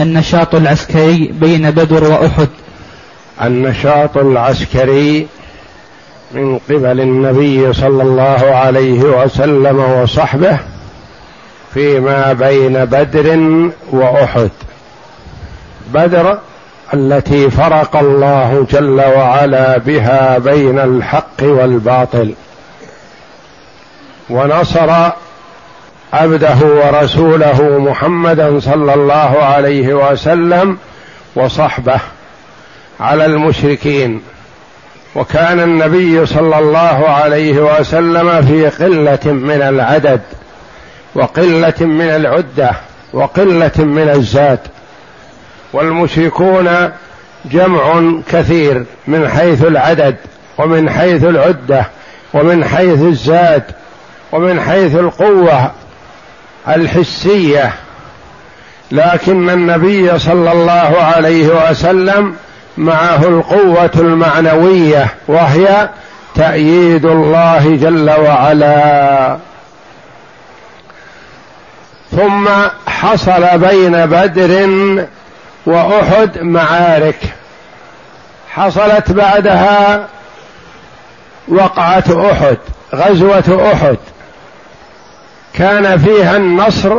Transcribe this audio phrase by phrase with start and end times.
[0.00, 2.48] النشاط العسكري بين بدر وأحد.
[3.42, 5.26] النشاط العسكري
[6.32, 10.58] من قبل النبي صلى الله عليه وسلم وصحبه
[11.74, 13.38] فيما بين بدر
[13.92, 14.50] وأحد.
[15.94, 16.38] بدر
[16.94, 22.34] التي فرق الله جل وعلا بها بين الحق والباطل.
[24.30, 25.10] ونصر
[26.14, 30.78] عبده ورسوله محمدا صلى الله عليه وسلم
[31.36, 32.00] وصحبه
[33.00, 34.22] على المشركين.
[35.14, 40.20] وكان النبي صلى الله عليه وسلم في قلة من العدد
[41.14, 42.70] وقلة من العدة
[43.12, 44.58] وقلة من الزاد
[45.72, 46.90] والمشركون
[47.44, 50.16] جمع كثير من حيث العدد
[50.58, 51.86] ومن حيث العدة
[52.34, 53.62] ومن حيث الزاد
[54.32, 55.70] ومن حيث القوة
[56.68, 57.72] الحسية
[58.90, 62.36] لكن النبي صلى الله عليه وسلم
[62.76, 65.88] معه القوة المعنوية وهي
[66.34, 69.36] تأييد الله جل وعلا.
[72.10, 72.48] ثم
[72.86, 74.70] حصل بين بدر
[75.66, 77.18] وأحد معارك.
[78.50, 80.08] حصلت بعدها
[81.48, 82.58] وقعة أحد
[82.94, 83.96] غزوة أحد.
[85.58, 86.98] كان فيها النصر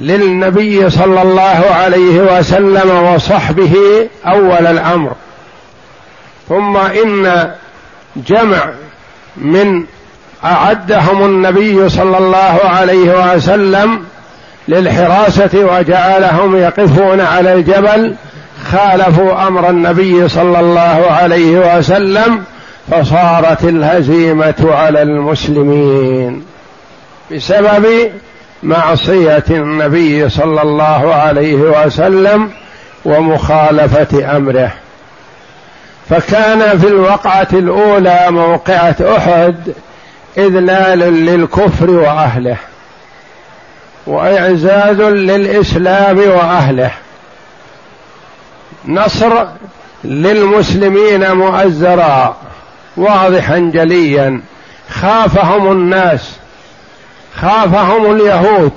[0.00, 3.74] للنبي صلى الله عليه وسلم وصحبه
[4.26, 5.12] أول الأمر.
[6.48, 7.50] ثم إن
[8.16, 8.70] جمع
[9.36, 9.84] من
[10.44, 14.04] أعدهم النبي صلى الله عليه وسلم
[14.68, 18.14] للحراسة وجعلهم يقفون على الجبل
[18.72, 22.44] خالفوا أمر النبي صلى الله عليه وسلم
[22.90, 26.49] فصارت الهزيمة على المسلمين.
[27.32, 28.12] بسبب
[28.62, 32.50] معصية النبي صلى الله عليه وسلم
[33.04, 34.72] ومخالفة أمره.
[36.10, 39.56] فكان في الوقعة الأولى موقعة أحد
[40.38, 42.56] إذلال للكفر وأهله
[44.06, 46.90] وإعزاز للإسلام وأهله.
[48.88, 49.46] نصر
[50.04, 52.36] للمسلمين مؤزرا
[52.96, 54.40] واضحا جليا
[54.90, 56.39] خافهم الناس
[57.36, 58.72] خافهم اليهود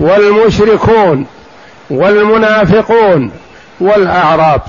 [0.00, 1.26] والمشركون
[1.90, 3.32] والمنافقون
[3.80, 4.62] والأعراب.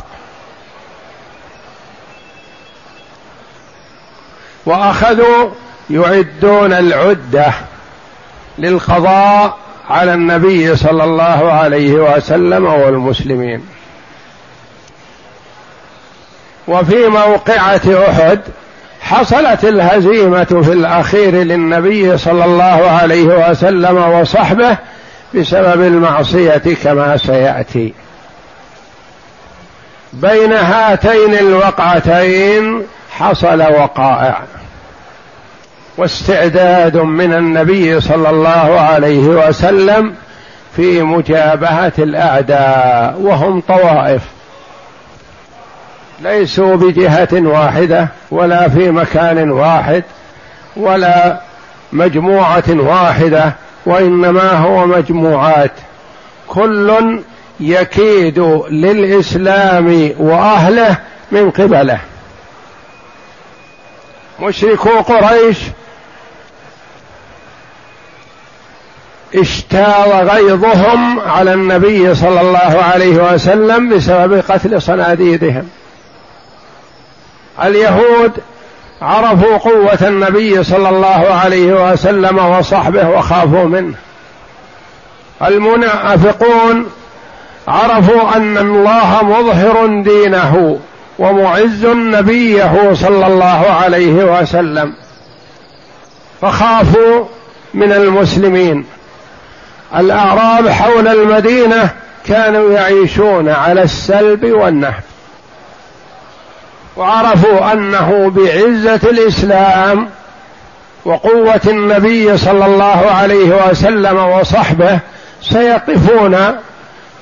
[4.65, 5.49] وأخذوا
[5.89, 7.53] يعدون العدة
[8.57, 9.57] للقضاء
[9.89, 13.67] على النبي صلى الله عليه وسلم والمسلمين.
[16.67, 18.41] وفي موقعة أحد
[19.05, 24.77] حصلت الهزيمة في الأخير للنبي صلى الله عليه وسلم وصحبه
[25.33, 27.93] بسبب المعصية كما سيأتي.
[30.13, 34.41] بين هاتين الوقعتين حصل وقائع
[35.97, 40.15] واستعداد من النبي صلى الله عليه وسلم
[40.75, 44.21] في مجابهة الأعداء وهم طوائف.
[46.21, 50.03] ليسوا بجهة واحدة ولا في مكان واحد
[50.75, 51.41] ولا
[51.93, 53.53] مجموعة واحدة
[53.85, 55.71] وإنما هو مجموعات.
[56.47, 57.19] كل
[57.59, 58.39] يكيد
[58.69, 60.97] للإسلام وأهله
[61.31, 61.99] من قبله.
[64.39, 65.57] مشركو قريش
[69.35, 75.69] اشتاض غيظهم على النبي صلى الله عليه وسلم بسبب قتل صناديدهم.
[77.63, 78.31] اليهود
[79.01, 83.93] عرفوا قوة النبي صلى الله عليه وسلم وصحبه وخافوا منه.
[85.41, 86.85] المنافقون
[87.67, 90.79] عرفوا أن الله مظهر دينه
[91.19, 94.93] ومعز نبيه صلى الله عليه وسلم
[96.41, 97.25] فخافوا
[97.73, 98.85] من المسلمين.
[99.95, 101.89] الأعراب حول المدينة
[102.25, 105.03] كانوا يعيشون على السلب والنهب.
[106.97, 110.09] وعرفوا أنه بعزة الإسلام
[111.05, 114.99] وقوة النبي صلى الله عليه وسلم وصحبه
[115.41, 116.37] سيقفون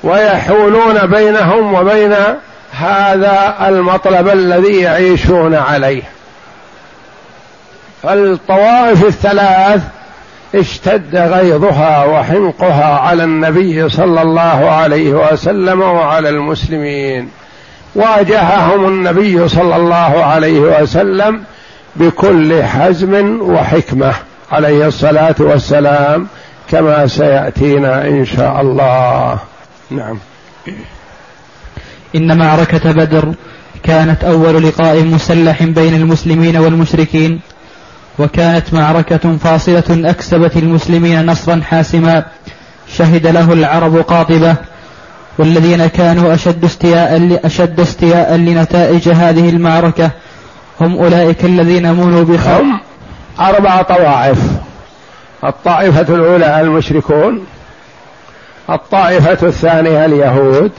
[0.04, 2.16] ويحولون بينهم وبين
[2.72, 6.04] هذا المطلب الذي يعيشون عليه.
[8.04, 9.82] فالطوائف الثلاث
[10.56, 17.30] اشتد غيظها وحنقها على النبي صلى الله عليه وسلم وعلى المسلمين.
[17.96, 21.44] واجههم النبي صلى الله عليه وسلم
[21.96, 24.14] بكل حزم وحكمة
[24.52, 26.28] عليه الصلاة والسلام
[26.70, 29.40] كما سيأتينا إن شاء الله.
[29.92, 30.18] نعم.
[32.16, 33.34] إن معركة بدر
[33.84, 37.40] كانت أول لقاء مسلح بين المسلمين والمشركين
[38.20, 42.26] وكانت معركة فاصلة أكسبت المسلمين نصرا حاسما
[42.98, 44.56] شهد له العرب قاطبة.
[45.38, 50.12] والذين كانوا أشد استياء أشد استياء لنتائج هذه المعركة
[50.82, 52.64] هم أولئك الذين منوا بخير
[53.40, 54.38] أربع طوائف.
[55.44, 57.46] الطائفة الأولى المشركون
[58.70, 60.72] الطائفة الثانية اليهود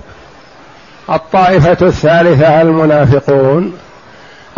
[1.11, 3.73] الطائفة الثالثة المنافقون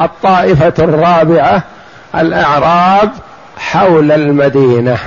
[0.01, 1.63] الطائفة الرابعة
[2.15, 3.11] الأعراب
[3.59, 4.99] حول المدينة.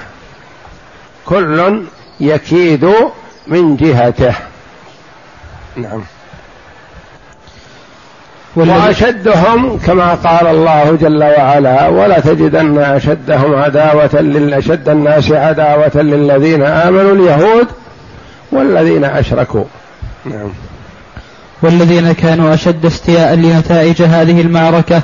[1.26, 1.84] كل
[2.20, 2.94] يكيد
[3.48, 4.49] من جهته.
[5.82, 6.02] نعم.
[8.56, 17.16] وأشدهم كما قال الله جل وعلا ولا تجدن أشدهم عداوة للأشد الناس عداوة للذين آمنوا
[17.16, 17.68] اليهود
[18.52, 19.64] والذين أشركوا.
[20.26, 20.50] نعم.
[21.62, 25.02] والذين كانوا أشد استياء لنتائج هذه المعركة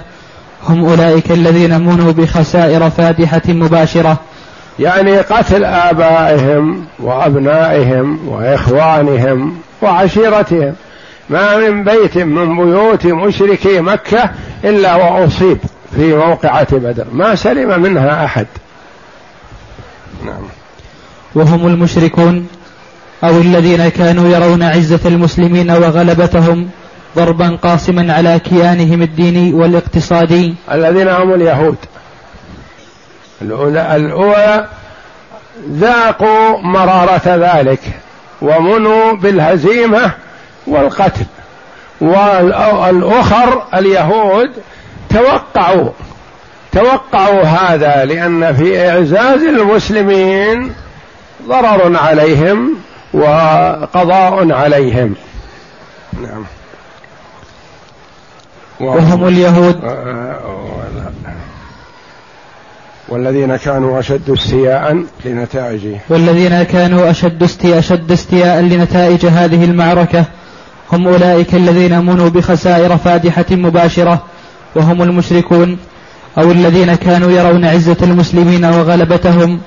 [0.69, 4.17] هم أولئك الذين منوا بخسائر فادحة مباشرة.
[4.79, 10.75] يعني قتل آبائهم وأبنائهم وإخوانهم وعشيرتهم.
[11.29, 14.29] ما من بيت من بيوت مشركي مكة
[14.63, 15.57] إلا وأصيب
[15.95, 17.05] في موقعة بدر.
[17.11, 18.47] ما سلم منها أحد.
[20.25, 20.43] نعم.
[21.35, 22.47] وهم المشركون
[23.23, 26.69] أو الذين كانوا يرون عزة المسلمين وغلبتهم
[27.15, 30.55] ضربا قاسما على كيانهم الديني والاقتصادي.
[30.71, 31.77] الذين هم اليهود.
[33.41, 34.67] الأولى, الأولى
[35.71, 37.79] ذاقوا مرارة ذلك.
[38.41, 40.11] ومنوا بالهزيمة
[40.67, 41.25] والقتل.
[42.01, 44.51] والأخر اليهود
[45.09, 45.89] توقعوا
[46.71, 50.73] توقعوا هذا لأن في إعزاز المسلمين
[51.47, 52.75] ضرر عليهم
[53.13, 55.15] وقضاء عليهم.
[56.21, 56.45] نعم.
[58.79, 60.54] وهم اليهود؟ آه، آه،
[63.09, 65.97] والذين كانوا أشد استياء لنتائجه.
[66.09, 70.25] والذين كانوا أشد استياء أشد استياء لنتائج هذه المعركة
[70.91, 74.23] هم أولئك الذين منوا بخسائر فادحة مباشرة
[74.75, 75.77] وهم المشركون
[76.37, 79.59] أو الذين كانوا يرون عزة المسلمين وغلبتهم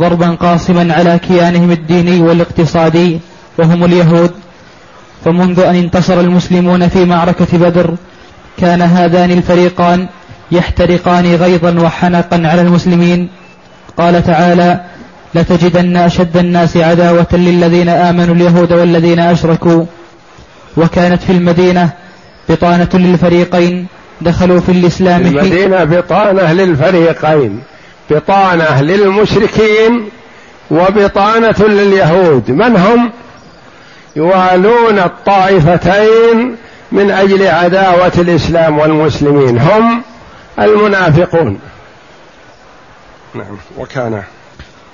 [0.00, 3.20] ضربا قاصما على كيانهم الديني والاقتصادي
[3.58, 4.30] وهم اليهود.
[5.24, 7.94] فمنذ أن انتصر المسلمون في معركة بدر
[8.58, 10.08] كان هذان الفريقان
[10.52, 13.28] يحترقان غيظا وحنقا على المسلمين.
[13.98, 14.80] قال تعالى
[15.34, 19.84] لتجدن أشد الناس عداوة للذين آمنوا اليهود والذين أشركوا.
[20.76, 21.90] وكانت في المدينة
[22.48, 23.86] بطانة للفريقين
[24.20, 27.60] دخلوا في الإسلام المدينة بطانة للفريقين
[28.10, 30.08] بطانة للمشركين
[30.70, 32.50] وبطانة لليهود.
[32.50, 33.10] من هم؟
[34.16, 36.56] يوالون الطائفتين
[36.92, 39.58] من أجل عداوة الإسلام والمسلمين.
[39.58, 40.02] هم
[40.58, 41.58] المنافقون.
[43.34, 44.22] نعم وكان.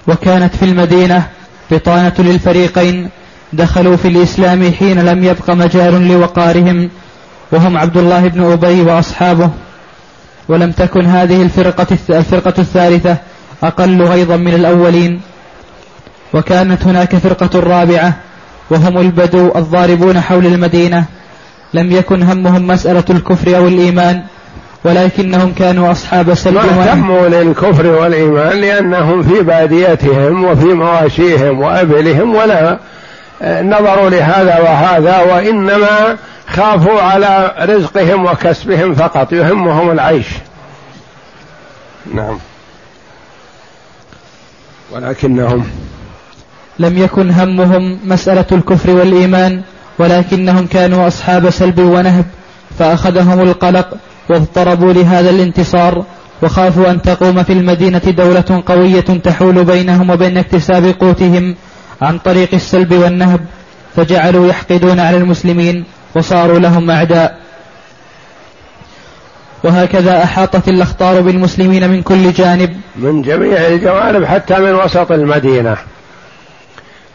[0.09, 1.29] وكانت في المدينة
[1.71, 3.11] بطانة للفريقين
[3.53, 6.91] دخلوا في الإسلام حين لم يبق مجال لوقارهم
[7.53, 9.51] وهم عبد الله بن أبي وأصحابه.
[10.49, 13.17] ولم تكن هذه الفرقة الفرقة الثالثة
[13.63, 15.21] أقل غيظا من الأولين.
[16.35, 18.15] وكانت هناك فرقة رابعة
[18.71, 21.05] وهم البدو الضاربون حول المدينة.
[21.75, 24.23] لم يكن همهم مسألة الكفر أو الإيمان
[24.85, 32.79] ولكنهم كانوا أصحاب سلب ما اهتموا للكفر والإيمان لأنهم في باديتهم وفي مواشيهم وأبلهم ولا
[33.43, 40.27] نظروا لهذا وهذا وإنما خافوا على رزقهم وكسبهم فقط يهمهم العيش.
[42.15, 42.39] نعم.
[44.93, 45.67] ولكنهم
[46.79, 49.63] لم يكن همهم مسألة الكفر والإيمان
[49.99, 52.25] ولكنهم كانوا أصحاب سلب ونهب
[52.79, 53.97] فأخذهم القلق
[54.33, 56.05] واضطربوا لهذا الانتصار
[56.43, 61.57] وخافوا أن تقوم في المدينة دولة قوية تحول بينهم وبين اكتساب قوتهم
[62.03, 63.41] عن طريق السلب والنهب
[63.97, 65.85] فجعلوا يحقدون على المسلمين
[66.15, 67.39] وصاروا لهم أعداء.
[69.65, 72.81] وهكذا أحاطت الأخطار بالمسلمين من كل جانب.
[72.97, 75.77] من جميع الجوانب حتى من وسط المدينة.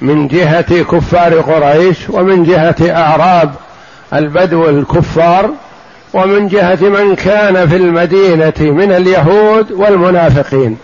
[0.01, 3.53] من جهة كفار قريش ومن جهة أعراب
[4.13, 5.49] البدو الكفار
[6.13, 10.77] ومن جهة من كان في المدينة من اليهود والمنافقين.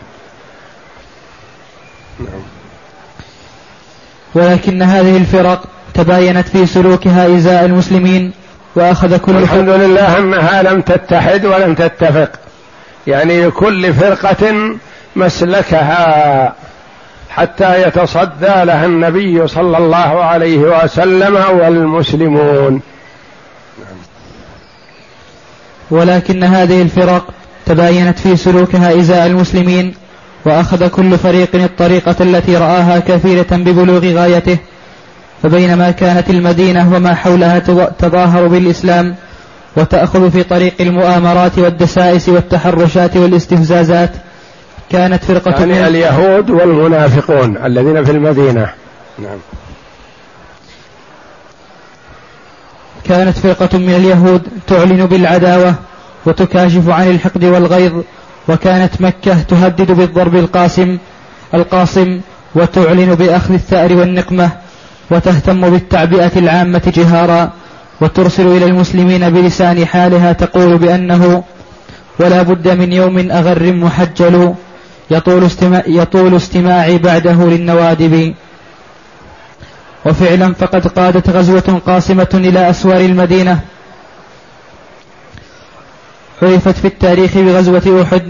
[4.36, 5.63] ولكن هذه الفرق
[5.94, 8.32] تباينت في سلوكها إزاء المسلمين
[8.75, 12.30] وأخذ كل الحمد لله أنها لم تتحد ولم تتفق.
[13.08, 14.75] يعني لكل فرقة
[15.15, 16.56] مسلكها
[17.30, 22.82] حتى يتصدى لها النبي صلى الله عليه وسلم والمسلمون.
[25.92, 27.25] ولكن هذه الفرق
[27.66, 29.94] تباينت في سلوكها إزاء المسلمين
[30.46, 34.58] وأخذ كل فريق الطريقة التي رآها كثيرة ببلوغ غايته
[35.44, 37.60] فبينما كانت المدينة وما حولها
[38.00, 39.16] تظاهر بالإسلام
[39.78, 44.12] وتأخذ في طريق المؤامرات والدسائس والتحرشات والاستفزازات
[44.90, 48.70] كانت فرقة يعني من اليهود والمنافقون الذين في المدينة.
[49.20, 49.38] نعم.
[53.06, 55.76] كانت فرقة من اليهود تعلن بالعداوة
[56.26, 57.94] وتكاشف عن الحقد والغيظ
[58.50, 60.98] وكانت مكة تهدد بالضرب القاسم
[61.54, 62.22] القاصم
[62.56, 64.50] وتعلن بأخذ الثأر والنقمة
[65.12, 67.52] وتهتم بالتعبئة العامة جهارا
[68.02, 71.44] وترسل إلى المسلمين بلسان حالها تقول بأنه
[72.20, 74.54] ولا بد من يوم أغر محجل
[75.12, 75.50] يطول,
[75.88, 78.34] يطول استماعي بعده للنوادب.
[80.06, 83.60] وفعلا فقد قادت غزوة قاسمة إلى أسوار المدينة.
[86.42, 88.22] عرفت في التاريخ بغزوة أحد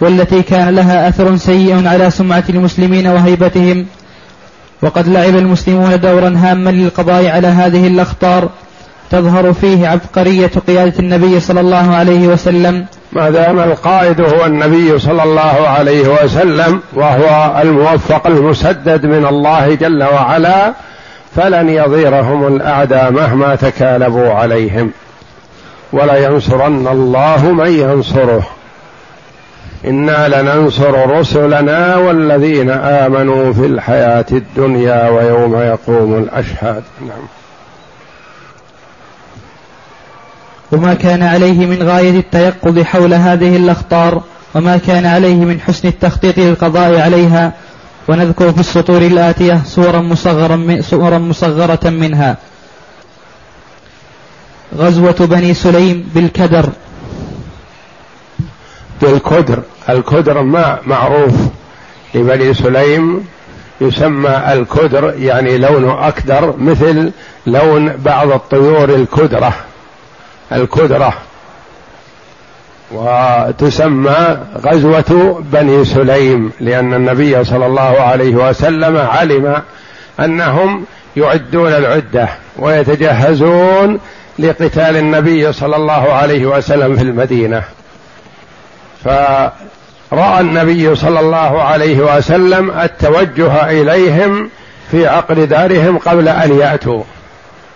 [0.00, 3.86] والتي كان لها أثر سيء على سمعة المسلمين وهيبتهم.
[4.82, 8.48] وقد لعب المسلمون دورا هاما للقضاء على هذه الأخطار
[9.10, 12.86] تظهر فيه عبقرية قيادة النبي صلى الله عليه وسلم.
[13.12, 20.02] ما دام القائد هو النبي صلى الله عليه وسلم وهو الموفق المسدد من الله جل
[20.02, 20.74] وعلا.
[21.36, 24.90] فلن يضيرهم الأعداء مهما تكالبوا عليهم.
[25.92, 28.46] ولا ينصرن الله من ينصره.
[29.84, 36.82] إنا لننصر رسلنا والذين آمنوا في الحياة الدنيا ويوم يقوم الأشهاد.
[37.00, 37.26] نعم.
[40.72, 44.22] وما كان عليه من غاية التيقظ حول هذه الأخطار
[44.54, 47.52] وما كان عليه من حسن التخطيط للقضاء عليها
[48.08, 52.36] ونذكر في السطور الآتية صورا مصغرا صورا مصغرة منها.
[54.76, 56.68] غزوة بني سليم بالكدر.
[59.02, 59.62] بالكدر.
[59.88, 61.34] الكدر ما معروف
[62.14, 63.26] لبني سليم
[63.80, 67.12] يسمى الكدر يعني لونه أكدر مثل
[67.46, 69.52] لون بعض الطيور الكدرة.
[70.52, 71.14] الكدرة.
[72.90, 79.62] وتسمى غزوة بني سليم لأن النبي صلى الله عليه وسلم علم
[80.20, 80.84] أنهم
[81.16, 82.28] يعدون العدة
[82.58, 83.98] ويتجهزون
[84.38, 87.62] لقتال النبي صلى الله عليه وسلم في المدينة.
[89.04, 94.50] فرأى النبي صلى الله عليه وسلم التوجه إليهم
[94.90, 97.02] في عقد دارهم قبل أن يأتوا.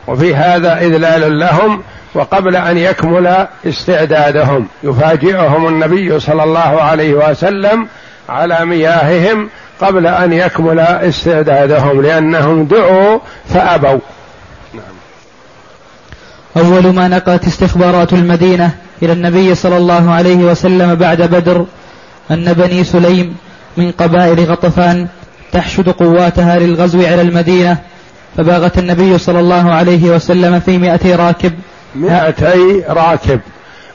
[0.06, 1.82] وفي هذا إذلال لهم
[2.14, 4.66] وقبل أن يكمل استعدادهم.
[4.82, 7.88] يفاجئهم النبي صلى الله عليه وسلم
[8.28, 9.48] على مياههم
[9.80, 13.18] قبل أن يكمل استعدادهم لأنهم دعوا
[13.48, 13.98] فأبوا.
[14.74, 14.94] نعم.
[16.56, 18.70] أول ما نقلت استخبارات المدينة
[19.02, 21.66] إلى النبي صلى الله عليه وسلم بعد بدر
[22.30, 23.36] أن بني سليم
[23.76, 25.08] من قبائل غطفان
[25.52, 27.78] تحشد قواتها للغزو على المدينة
[28.36, 31.52] فباغت النبي صلى الله عليه وسلم في مائة راكب.
[31.94, 33.40] مائتي راكب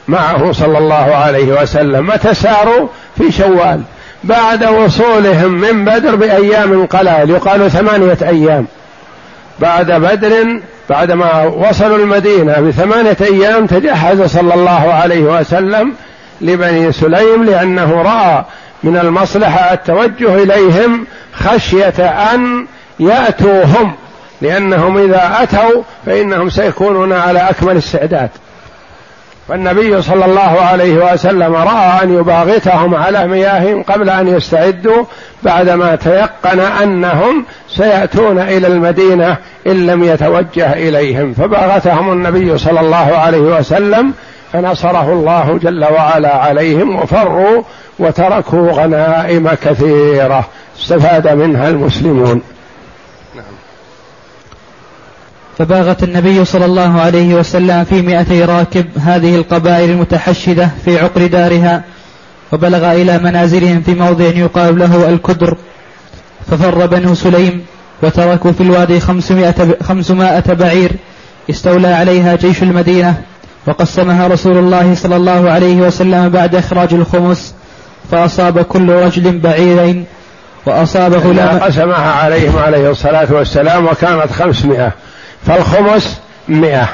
[0.07, 2.07] معه صلى الله عليه وسلم.
[2.07, 2.87] متى ساروا؟
[3.17, 3.81] في شوال.
[4.23, 8.65] بعد وصولهم من بدر بأيام قلائل يقال ثمانية أيام.
[9.59, 15.93] بعد بدر بعدما وصلوا المدينة بثمانية أيام تجهز صلى الله عليه وسلم
[16.41, 18.45] لبني سليم لأنه رأى
[18.83, 22.65] من المصلحة التوجه إليهم خشية أن
[22.99, 23.93] يأتوا هم
[24.41, 28.29] لأنهم إذا أتوا فإنهم سيكونون على أكمل استعداد.
[29.47, 35.03] فالنبي صلى الله عليه وسلم رأى أن يباغتهم على مياههم قبل أن يستعدوا
[35.43, 41.33] بعدما تيقن أنهم سيأتون إلى المدينة إن لم يتوجه إليهم.
[41.33, 44.13] فباغتهم النبي صلى الله عليه وسلم
[44.53, 47.63] فنصره الله جل وعلا عليهم وفروا
[47.99, 50.47] وتركوا غنائم كثيرة.
[50.79, 52.41] استفاد منها المسلمون.
[55.59, 61.83] فباغت النبي صلى الله عليه وسلم في مئتي راكب هذه القبائل المتحشدة في عقر دارها
[62.51, 65.57] وبلغ إلى منازلهم في موضع يقال له الكدر.
[66.51, 67.61] ففر بنو سليم
[68.03, 70.91] وتركوا في الوادي خمسمائة, خمسمائة بعير
[71.49, 73.21] استولى عليها جيش المدينة
[73.67, 77.53] وقسمها رسول الله صلى الله عليه وسلم بعد إخراج الخمس
[78.11, 80.05] فأصاب كل رجل بعيرين
[80.65, 84.91] وأصاب غلام قسمها عليهم عليه الصلاة والسلام وكانت خمسمائة.
[85.47, 86.89] فالخمس مئة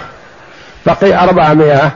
[0.86, 1.92] بقي أربعمائة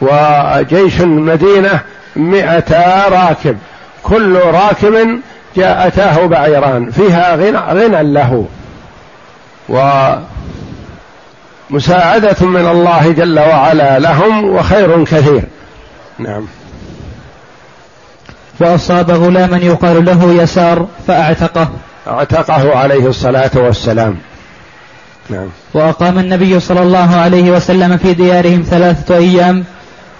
[0.00, 1.80] وجيش المدينة
[2.16, 3.58] مئتا راكب
[4.02, 5.20] كل راكب
[5.56, 8.46] جاء أتاه بعيران فيها غنى, غنى له.
[11.70, 15.42] ومساعدة من الله جل وعلا لهم وخير كثير.
[16.18, 16.46] نعم.
[18.60, 21.68] وأصاب غلاما يقال له يسار فأعتقه.
[22.08, 24.18] أعتقه عليه الصلاة والسلام.
[25.30, 25.48] نعم.
[25.74, 29.64] وأقام النبي صلى الله عليه وسلم في ديارهم ثلاثة أيام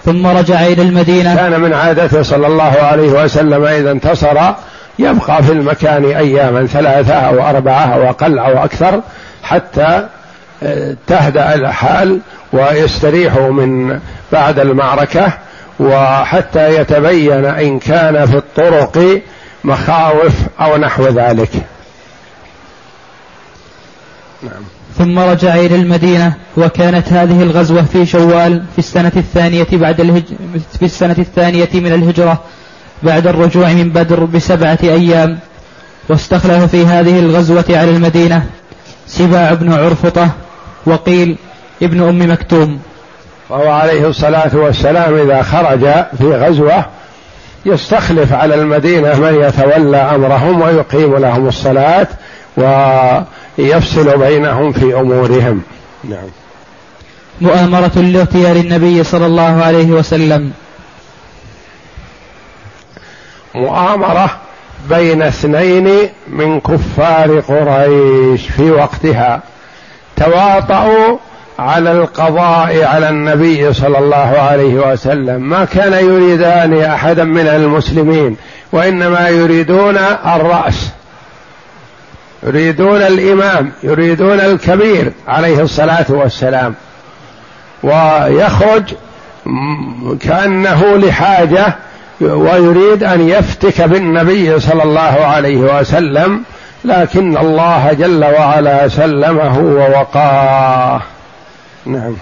[0.05, 1.35] ثم رجع إلى المدينة.
[1.35, 4.37] كان من عادته صلى الله عليه وسلم إذا انتصر
[4.99, 9.01] يبقى في المكان أياما ثلاثة أو أربعة أو أقل أو أكثر
[9.43, 10.07] حتى
[10.63, 12.19] آه، تهدأ الحال
[12.53, 13.99] ويستريحوا من
[14.31, 15.33] بعد المعركة
[15.79, 19.21] وحتى يتبين إن كان في الطرق
[19.63, 21.51] مخاوف أو نحو ذلك.
[24.43, 24.63] نعم.
[24.97, 30.23] ثم رجع إلى المدينة وكانت هذه الغزوة في شوال في السنة الثانية بعد الهج...
[30.79, 32.39] في السنة الثانية من الهجرة
[33.03, 35.39] بعد الرجوع من بدر بسبعة أيام.
[36.09, 38.45] واستخلف في هذه الغزوة على المدينة
[39.07, 40.29] سباع بن عرفطة
[40.85, 41.37] وقيل
[41.81, 42.79] ابن أم مكتوم.
[43.49, 45.79] وهو عليه الصلاة والسلام إذا خرج
[46.17, 46.85] في غزوة
[47.65, 52.07] يستخلف على المدينة من يتولى أمرهم ويقيم لهم الصلاة
[52.57, 55.61] ويفصل بينهم في أمورهم.
[56.03, 56.29] نعم.
[57.41, 60.51] مؤامرة لاغتيال النبي صلى الله عليه وسلم.
[63.55, 64.29] مؤامرة
[64.89, 65.89] بين اثنين
[66.27, 69.41] من كفار قريش في وقتها.
[70.15, 71.17] تواطؤوا
[71.59, 75.49] على القضاء على النبي صلى الله عليه وسلم.
[75.49, 78.37] ما كان يريدان أحدا من المسلمين
[78.71, 80.89] وإنما يريدون الرأس.
[82.45, 86.75] يريدون الإمام يريدون الكبير عليه الصلاة والسلام.
[87.83, 88.83] ويخرج
[90.19, 91.75] كأنه لحاجة
[92.21, 96.43] ويريد أن يفتك بالنبي صلى الله عليه وسلم
[96.85, 101.01] لكن الله جل وعلا سلمه ووقاه.
[101.85, 102.15] نعم.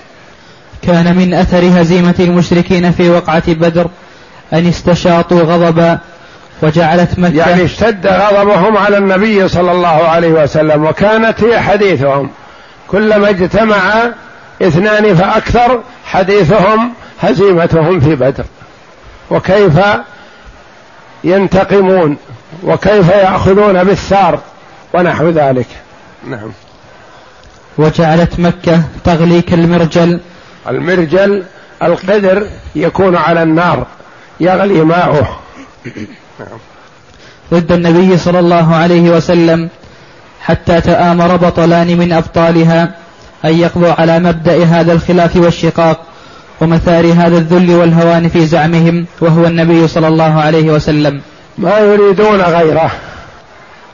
[0.81, 3.87] كان من أثر هزيمة المشركين في وقعة بدر
[4.53, 5.99] أن استشاطوا غضبا
[6.61, 12.29] وجعلت مكة يعني اشتد غضبهم على النبي صلى الله عليه وسلم وكانت هي حديثهم.
[12.87, 14.11] كلما اجتمع
[14.61, 18.45] اثنان فأكثر حديثهم هزيمتهم في بدر.
[19.31, 19.79] وكيف
[21.23, 22.17] ينتقمون
[22.63, 24.39] وكيف يأخذون بالثار
[24.93, 25.67] ونحو ذلك.
[26.27, 26.51] نعم.
[27.77, 30.19] وجعلت مكة تغلي كالمرجل
[30.67, 31.43] المرجل
[31.83, 33.85] القدر يكون على النار
[34.39, 35.39] يغلي ماؤه.
[37.53, 39.69] ضد النبي صلى الله عليه وسلم
[40.41, 42.95] حتى تآمر بطلان من أبطالها
[43.45, 46.05] أن يقضوا على مبدأ هذا الخلاف والشقاق
[46.61, 51.21] ومثار هذا الذل والهوان في زعمهم وهو النبي صلى الله عليه وسلم.
[51.57, 52.91] ما يريدون غيره.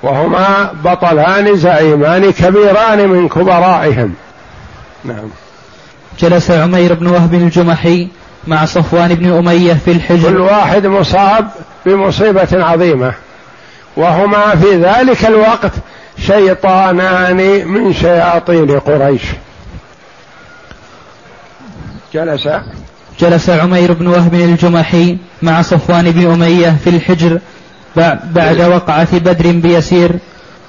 [0.03, 4.13] وهما بطلان زعيمان كبيران من كبرائهم.
[5.05, 5.29] نعم.
[6.19, 8.07] جلس عمير بن وهب الجمحي
[8.47, 10.29] مع صفوان بن أمية في الحجر.
[10.29, 11.47] كل واحد مصاب
[11.85, 13.13] بمصيبة عظيمة.
[13.97, 15.71] وهما في ذلك الوقت
[16.27, 19.21] شيطانان من شياطين قريش.
[22.13, 22.47] جلس.
[23.19, 27.39] جلس عمير بن وهب الجمحي مع صفوان بن أمية في الحجر
[28.25, 30.11] بعد وقعة بدر بيسير.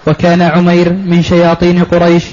[0.06, 2.24] وكان عمير من شياطين قريش.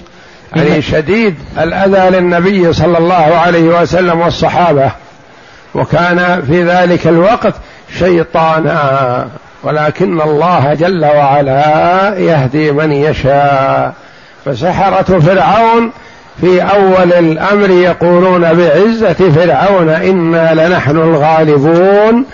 [0.55, 4.91] يعني شديد الأذى للنبي صلى الله عليه وسلم والصحابة.
[5.75, 7.53] وكان في ذلك الوقت
[7.99, 9.27] شيطانا.
[9.63, 13.93] ولكن الله جل وعلا يهدي من يشاء.
[14.45, 15.91] فسحرة فرعون
[16.41, 22.25] في أول الأمر يقولون بعزة فرعون إنا لنحن الغالبون.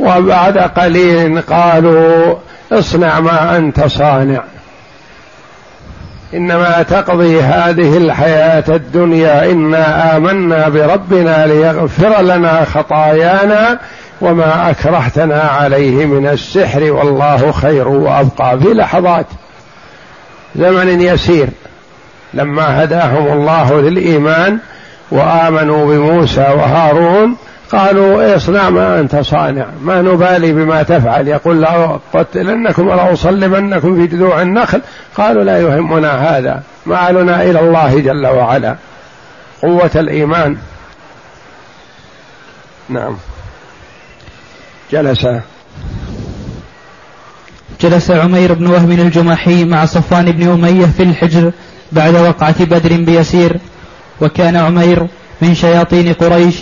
[0.00, 2.34] وبعد قليل قالوا
[2.72, 4.42] اصنع ما أنت صانع.
[6.34, 13.78] إنما تقضي هذه الحياة الدنيا إنا آمنا بربنا ليغفر لنا خطايانا
[14.20, 19.26] وما أكرهتنا عليه من السحر والله خير وأبقى في لحظات.
[20.56, 21.48] زمن يسير
[22.34, 24.58] لما هداهم الله للإيمان
[25.10, 27.36] وآمنوا بموسى وهارون
[27.72, 29.66] قالوا اصنع ما أنت صانع.
[29.82, 31.28] ما نبالي بما تفعل.
[31.28, 34.82] يقول لأقتلنكم ولأصلبنكم في جذوع النخل.
[35.16, 36.62] قالوا لا يهمنا هذا.
[36.86, 38.76] مالنا إلى الله جل وعلا.
[39.62, 40.56] قوة الإيمان.
[42.88, 43.16] نعم.
[44.92, 45.26] جلس.
[47.80, 51.52] جلس عمير بن وهب الجمحي مع صفوان بن أمية في الحجر
[51.92, 53.56] بعد وقعة بدر بيسير.
[54.20, 55.06] وكان عمير
[55.42, 56.56] من شياطين قريش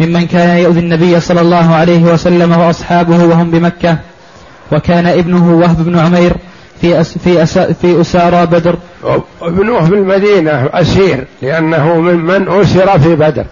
[0.00, 3.96] ممن كان يؤذي النبي صلى الله عليه وسلم وأصحابه وهم بمكة
[4.72, 6.32] وكان ابنه وهب بن عمير
[6.80, 8.76] في أس في أس في أسارى بدر.
[9.42, 13.44] ابنه في المدينة أسير لأنه ممن أسر في بدر.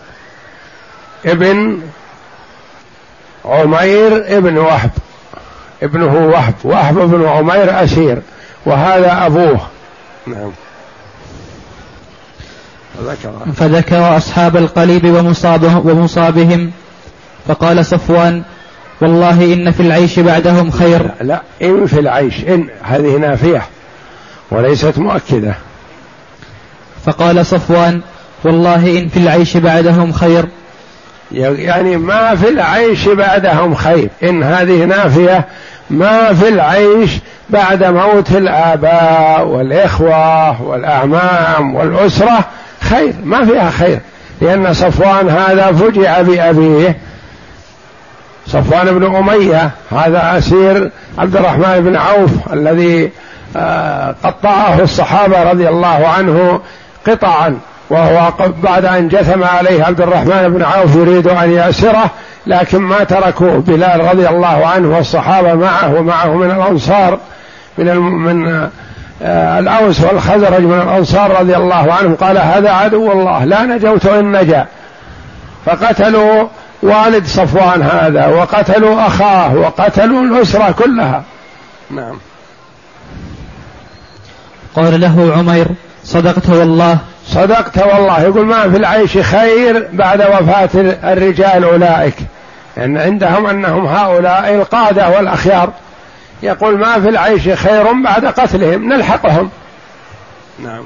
[1.26, 1.80] ابن
[3.44, 4.90] عمير ابن وهب
[5.82, 8.18] ابنه وهب وهب بن عمير أسير
[8.66, 9.60] وهذا أبوه.
[10.26, 10.50] نعم.
[13.02, 13.32] فذكر.
[13.56, 16.70] فذكر أصحاب القليب ومصابهم, ومصابهم.
[17.48, 18.42] فقال صفوان
[19.00, 21.02] والله إن في العيش بعدهم خير.
[21.02, 23.62] لا, لا إن في العيش إن هذه نافية
[24.50, 25.54] وليست مؤكدة.
[27.06, 28.00] فقال صفوان
[28.44, 30.48] والله إن في العيش بعدهم خير.
[31.32, 34.08] يعني ما في العيش بعدهم خير.
[34.22, 35.46] إن هذه نافية
[35.90, 37.18] ما في العيش
[37.50, 42.44] بعد موت الآباء والإخوة والأعمام والأسرة
[42.82, 44.00] خير ما فيها خير
[44.40, 46.96] لأن صفوان هذا فجع بأبيه.
[48.46, 53.10] صفوان بن أمية هذا أسير عبد الرحمن بن عوف الذي
[53.56, 56.60] آه، قطعه الصحابة رضي الله عنه
[57.06, 57.58] قطعا
[57.90, 62.10] وهو بعد أن جثم عليه عبد الرحمن بن عوف يريد أن يأسره
[62.46, 67.18] لكن ما تركوه بلال رضي الله عنه والصحابة معه ومعه من الأنصار
[67.78, 68.68] من من
[69.22, 74.66] الأوس والخزرج من الأنصار رضي الله عنهم قال هذا عدو الله لا نجوت إن نجا.
[75.66, 76.48] فقتلوا
[76.82, 81.22] والد صفوان هذا وقتلوا أخاه وقتلوا الأسرة كلها.
[81.90, 82.18] نعم.
[84.76, 85.66] قال له عمير
[86.04, 86.98] صدقت والله.
[87.26, 88.20] صدقت والله.
[88.20, 90.70] يقول ما في العيش خير بعد وفاة
[91.12, 92.14] الرجال أولئك.
[92.76, 95.70] لأن يعني عندهم أنهم هؤلاء القادة والأخيار.
[96.42, 99.50] يقول ما في العيش خير بعد قتلهم نلحقهم.
[100.64, 100.84] نعم.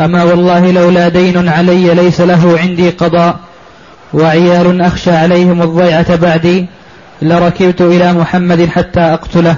[0.00, 3.36] أما والله لولا دين علي ليس له عندي قضاء
[4.14, 6.66] وعيال أخشى عليهم الضيعة بعدي
[7.22, 9.56] لركبت إلى محمد حتى أقتله.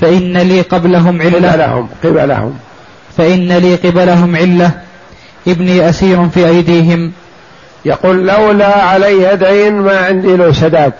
[0.00, 1.52] فإن لي قبلهم علة.
[1.52, 2.58] قبلهم قبلهم.
[3.16, 4.70] فإن لي قبلهم علة.
[5.48, 7.12] ابني أسير في أيديهم.
[7.84, 10.92] يقول لولا علي دين ما عندي له سداد.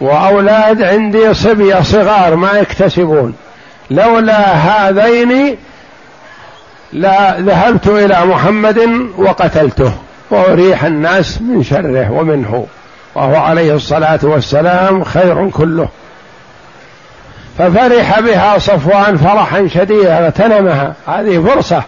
[0.00, 3.34] وأولاد عندي صبية صغار ما يكتسبون.
[3.90, 5.56] لولا هذين
[6.92, 8.78] لا ذهبت إلى محمد
[9.18, 9.92] وقتلته
[10.30, 12.66] وأريح الناس من شره ومنه.
[13.14, 15.88] وهو عليه الصلاة والسلام خير كله.
[17.58, 20.94] ففرح بها صفوان فرحا شديدا اغتنمها.
[21.06, 21.82] هذه فرصة.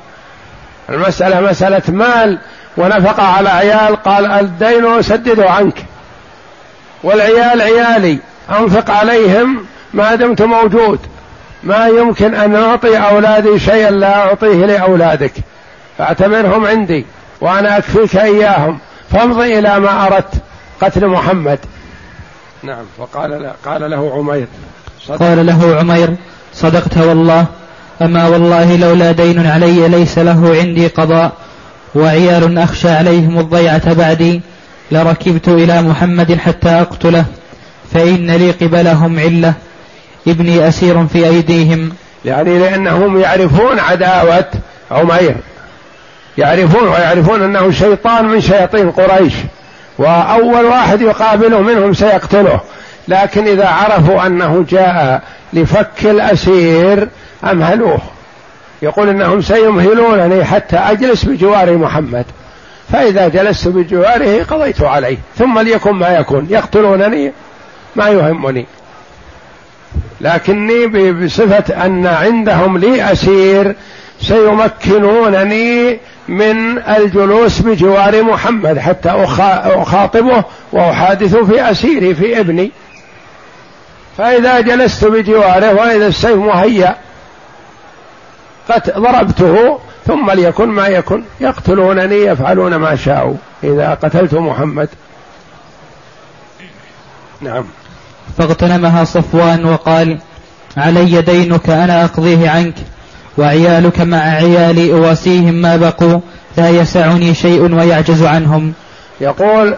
[0.90, 2.38] المسألة مسألة مال
[2.76, 5.84] ونفقة على عيال قال الدين أسدده عنك.
[7.02, 8.18] والعيال عيالي
[8.50, 10.98] أنفق عليهم ما دمت موجود.
[11.62, 15.32] ما يمكن أن أعطي أولادي شيئا لا أعطيه لأولادك.
[15.98, 17.06] فاعتبرهم عندي
[17.40, 18.78] وأنا أكفيك إياهم.
[19.10, 20.34] فامضي إلى ما أردت
[20.80, 21.58] قتل محمد.
[22.62, 24.46] نعم وقال قال له عمير.
[25.20, 26.16] قال له عمير
[26.54, 27.46] صدقت والله.
[28.02, 31.32] أما والله لولا دين علي ليس له عندي قضاء
[31.94, 34.42] وعيال أخشى عليهم الضيعة بعدي.
[34.92, 37.24] لركبت إلى محمد حتى أقتله
[37.94, 39.54] فإن لي قبلهم علة
[40.28, 41.92] ابني أسير في أيديهم.
[42.24, 44.44] يعني لأنهم يعرفون عداوة
[44.90, 45.34] عمير.
[46.38, 49.32] يعرفون ويعرفون أنه شيطان من شياطين قريش
[49.98, 52.60] وأول واحد يقابله منهم سيقتله.
[53.08, 57.08] لكن إذا عرفوا أنه جاء لفك الأسير
[57.44, 57.98] أمهلوه.
[58.82, 62.24] يقول إنهم سيمهلونني حتى أجلس بجوار محمد.
[62.92, 67.32] فإذا جلست بجواره قضيت عليه ثم ليكن ما يكون يقتلونني
[67.96, 68.66] ما يهمني.
[70.20, 73.76] لكني بصفة أن عندهم لي أسير
[74.20, 79.10] سيمكنونني من الجلوس بجوار محمد حتى
[79.64, 82.70] أخاطبه وأحادث في أسيري في ابني.
[84.18, 86.96] فإذا جلست بجواره وإذا السيف مهيأ
[88.68, 91.22] قد ضربته ثم ليكن ما يكن.
[91.40, 93.34] يقتلونني يفعلون ما شاءوا.
[93.64, 94.88] إذا قتلت محمد.
[97.40, 97.64] نعم.
[98.38, 100.18] فاغتنمها صفوان وقال
[100.76, 102.74] علي دينك أنا أقضيه عنك
[103.38, 106.20] وعيالك مع عيالي أواسيهم ما بقوا
[106.56, 108.72] لا يسعني شيء ويعجز عنهم.
[109.20, 109.76] يقول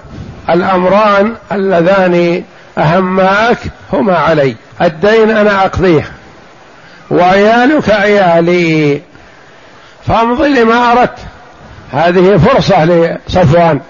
[0.50, 2.42] الأمران اللذان
[2.78, 3.58] أهماك
[3.92, 4.56] هما علي.
[4.82, 6.08] الدين أنا أقضيه.
[7.10, 9.00] وعيالك عيالي
[10.06, 11.18] فامضي لما أردت.
[11.92, 13.80] هذه فرصة لصفوان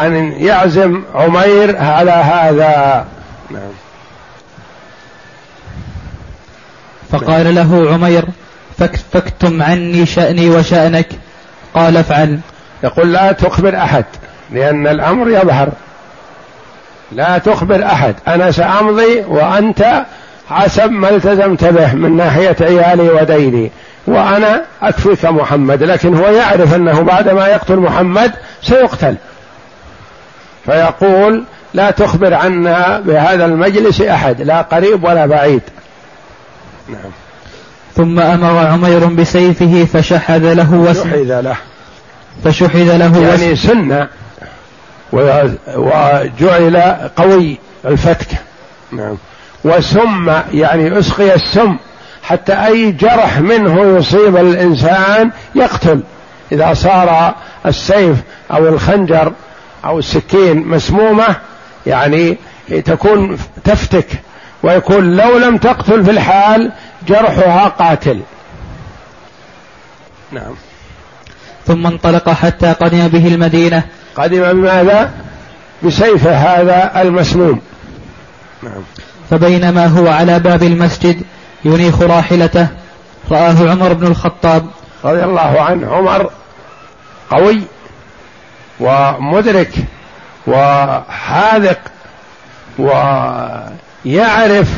[0.00, 3.06] أن يعزم عمير على هذا.
[3.50, 3.70] نعم.
[7.12, 8.24] فقال له عمير
[9.12, 11.08] فاكتم عني شأني وشأنك.
[11.74, 12.40] قال افعل.
[12.84, 14.04] يقول لا تخبر أحد
[14.52, 15.68] لأن الأمر يظهر.
[17.12, 20.04] لا تخبر أحد أنا سأمضي وأنت
[20.50, 23.70] حسب ما التزمت به من ناحية عيالي وديني.
[24.06, 29.16] وأنا أكفيك محمد لكن هو يعرف أنه بعدما يقتل محمد سيقتل.
[30.66, 35.62] فيقول لا تخبر عنا بهذا المجلس أحد لا قريب ولا بعيد.
[36.88, 37.10] نعم.
[37.96, 41.56] ثم أمر عمير بسيفه فشحذ له وسم شحذ له.
[42.44, 44.06] فشحذ له يعني سن
[45.12, 48.28] وجعل قوي الفتك.
[48.92, 49.16] نعم.
[49.64, 51.76] وسم يعني أسقي السم.
[52.26, 56.00] حتى أي جرح منه يصيب الإنسان يقتل.
[56.52, 57.34] إذا صار
[57.66, 58.16] السيف
[58.50, 59.32] أو الخنجر
[59.84, 61.36] أو السكين مسمومة
[61.86, 62.38] يعني
[62.84, 64.06] تكون تفتك
[64.62, 66.72] ويكون لو لم تقتل في الحال
[67.08, 68.20] جرحها قاتل.
[70.32, 70.54] نعم.
[71.66, 73.82] ثم انطلق حتى قدم به المدينة.
[74.16, 75.10] قدم بماذا؟
[75.82, 77.60] بسيفه هذا المسموم.
[78.62, 78.82] نعم.
[79.30, 81.22] فبينما هو على باب المسجد
[81.66, 82.68] ينيخ راحلته.
[83.30, 84.66] رآه عمر بن الخطاب.
[85.04, 85.94] رضي الله عنه.
[85.94, 86.30] عمر
[87.30, 87.62] قوي
[88.80, 89.72] ومدرك
[90.46, 91.78] وحاذق
[92.78, 94.68] ويعرف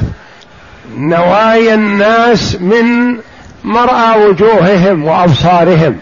[0.96, 3.16] نوايا الناس من
[3.64, 5.98] مرأى وجوههم وأبصارهم.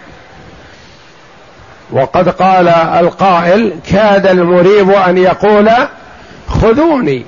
[1.92, 5.70] وقد قال القائل كاد المريب أن يقول
[6.48, 7.24] خذوني.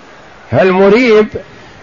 [0.50, 1.28] فالمريب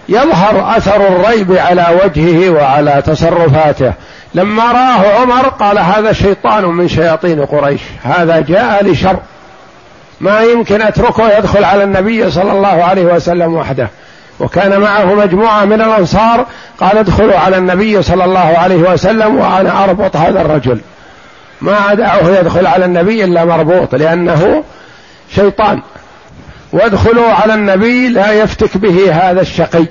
[0.10, 3.94] يظهر أثر الريب على وجهه وعلى تصرفاته.
[4.34, 9.18] لما رآه عمر قال هذا شيطان من شياطين قريش هذا جاء لشر.
[10.22, 13.89] ما يمكن أتركه يدخل على النبي صلى الله عليه وسلم وحده.
[14.39, 16.46] وكان معه مجموعة من الأنصار
[16.80, 20.80] قال ادخلوا على النبي صلى الله عليه وسلم وأنا أربط هذا الرجل.
[21.62, 24.63] ما ادعه يدخل على النبي إلا مربوط لأنه
[25.36, 25.82] شيطان.
[26.76, 29.86] وادخلوا على النبي لا يفتك به هذا الشقي.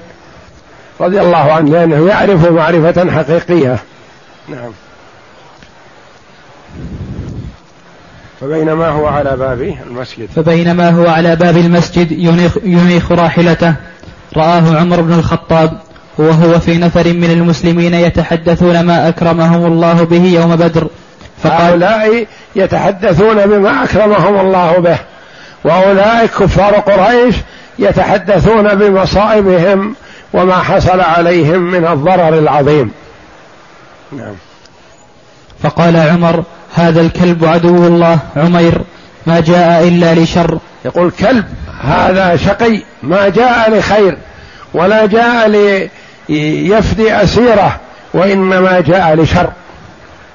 [1.00, 3.78] رضي الله عنه لأنه يعرف معرفة حقيقية.
[4.48, 4.70] نعم.
[8.40, 10.28] فبينما هو على باب المسجد.
[10.36, 13.74] فبينما هو على باب المسجد ينيخ, ينيخ راحلته.
[14.36, 15.80] رآه عمر بن الخطاب
[16.18, 20.88] وهو في نفر من المسلمين يتحدثون ما أكرمهم الله به يوم بدر.
[21.42, 24.98] فقال هؤلاء يتحدثون بما أكرمهم الله به.
[25.64, 27.34] وأولئك كفار قريش
[27.78, 29.96] يتحدثون بمصائبهم
[30.32, 32.92] وما حصل عليهم من الضرر العظيم.
[34.12, 34.34] نعم.
[35.62, 38.18] فقال عمر هذا الكلب عدو الله.
[38.36, 38.80] عمير
[39.26, 40.58] ما جاء إلا لشر.
[40.84, 41.44] يقول كلب
[41.82, 42.82] هذا شقي.
[43.02, 44.18] ما جاء لخير
[44.74, 45.48] ولا جاء
[46.28, 47.80] ليفدي أسيره
[48.14, 49.52] وإنما جاء لشر.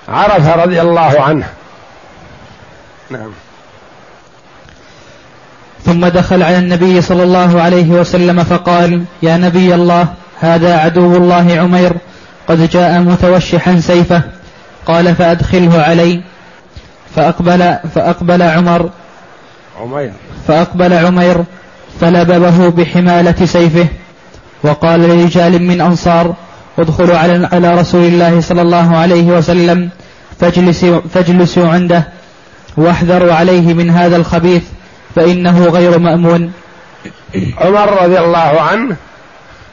[0.10, 1.48] عرف رضي الله عنه.
[3.10, 3.32] نعم.
[5.89, 10.08] ثم دخل على النبي صلى الله عليه وسلم فقال يا نبي الله
[10.39, 11.93] هذا عدو الله عمير
[12.47, 14.21] قد جاء متوشحا سيفه.
[14.86, 16.23] قال فأدخله علي.
[17.15, 18.89] فأقبل فأقبل عمر
[19.82, 20.12] عمير.
[20.47, 21.43] فأقبل عمير
[22.02, 23.88] فلببه بحمالة سيفه.
[24.63, 26.34] وقال لرجال من أنصار
[26.80, 29.89] ادخلوا على على رسول الله صلى الله عليه وسلم
[30.39, 32.08] فاجلسوا فاجلسوا عنده
[32.78, 34.63] واحذروا عليه من هذا الخبيث.
[35.15, 36.54] فإنه غير مأمون.
[37.62, 38.95] عمر رضي الله عنه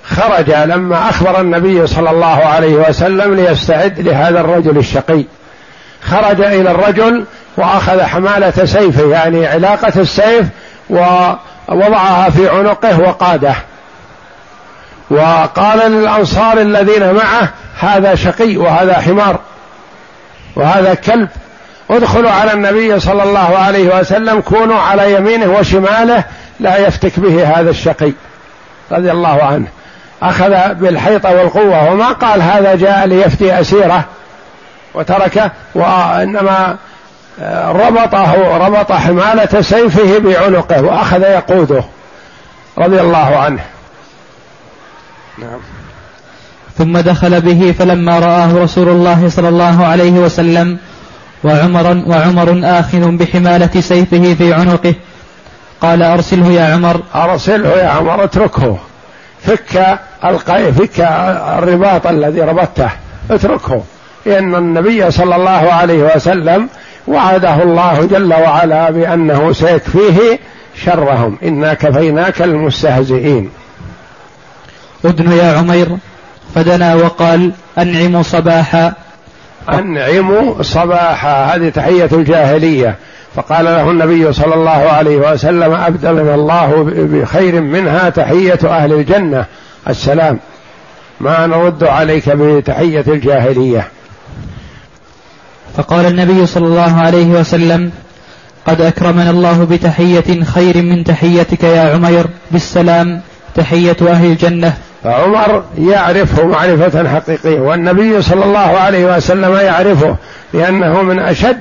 [0.05, 5.25] خرج لما أخبر النبي صلى الله عليه وسلم ليستعد لهذا الرجل الشقي.
[6.03, 7.25] خرج إلى الرجل
[7.57, 10.46] وأخذ حمالة سيفه يعني علاقة السيف
[10.90, 13.55] ووضعها في عنقه وقاده.
[15.11, 19.40] وقال للأنصار الذين معه هذا شقي وهذا حمار
[20.57, 21.29] وهذا كلب
[21.90, 26.25] ادخلوا على النبي صلى الله عليه وسلم كونوا على يمينه وشماله
[26.61, 28.12] لا يفتك به هذا الشقي
[28.92, 29.66] رضي الله عنه.
[30.22, 34.05] أخذ بالحيطه والقوة وما قال هذا جاء ليفتي أسيره
[34.94, 36.77] وتركه وإنما
[37.40, 41.85] آه، ربطه ربط حمالة سيفه بعنقه وأخذ يقوده
[42.79, 43.61] رضي الله عنه.
[45.38, 45.61] نعم.
[46.79, 50.79] ثم دخل به فلما رآه رسول الله صلى الله عليه وسلم
[51.44, 54.94] وعمر وعمر آخذ بحمالة سيفه في عنقه.
[55.81, 57.01] قال أرسله يا عمر.
[57.14, 58.79] أرسله يا عمر اتركه.
[59.42, 61.01] فك القي فك
[61.59, 62.90] الرباط الذي ربطته
[63.31, 63.83] اتركه.
[64.27, 66.68] لأن النبي صلى الله عليه وسلم
[67.09, 70.38] وعده الله جل وعلا بأنه سيكفيه
[70.85, 71.38] شرهم.
[71.42, 73.51] إنا كفيناك المستهزئين.
[75.05, 75.96] ادن يا عمير.
[76.55, 78.92] فدنا وقال أنعموا صباحا.
[79.72, 82.96] أنعموا صباحا هذه تحية الجاهلية.
[83.35, 89.44] فقال له النبي صلى الله عليه وسلم أبدلنا الله بخير منها تحية أهل الجنة.
[89.88, 90.38] السلام.
[91.20, 93.88] ما نرد عليك بتحية الجاهلية.
[95.76, 97.90] فقال النبي صلى الله عليه وسلم
[98.66, 102.26] قد أكرمنا الله بتحية خير من تحيتك يا عمير.
[102.50, 103.20] بالسلام
[103.55, 104.76] تحية أهل الجنة.
[105.07, 110.16] فعمر يعرفه معرفة حقيقية والنبي صلى الله عليه وسلم يعرفه
[110.53, 111.61] لأنه من أشد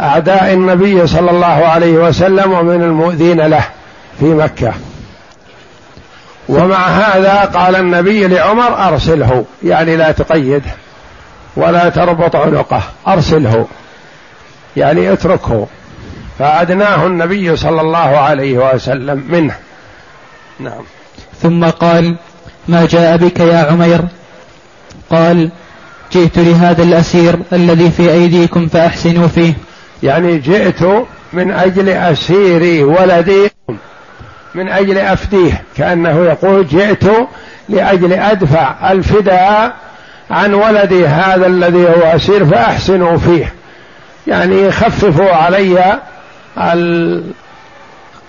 [0.00, 3.64] أعداء النبي صلى الله عليه وسلم ومن المؤذين له
[4.20, 4.72] في مكة.
[6.48, 10.70] ومع هذا قال النبي لعمر أرسله يعني لا تقيده
[11.56, 13.66] ولا تربط عنقه أرسله
[14.76, 15.66] يعني اتركه.
[16.38, 19.54] فأدناه النبي صلى الله عليه وسلم منه.
[20.60, 20.82] نعم.
[21.42, 22.16] ثم قال
[22.68, 24.00] ما جاء بك يا عمير؟
[25.10, 25.50] قال
[26.12, 29.52] جئت لهذا الأسير الذي في أيديكم فأحسنوا فيه.
[30.02, 30.82] يعني جئت
[31.32, 33.50] من أجل أسيري ولدي
[34.54, 37.04] من أجل أفديه كأنه يقول جئت
[37.68, 39.74] لأجل أدفع الفداء
[40.30, 43.54] عن ولدي هذا الذي هو أسير فأحسنوا فيه.
[44.26, 46.00] يعني خففوا علي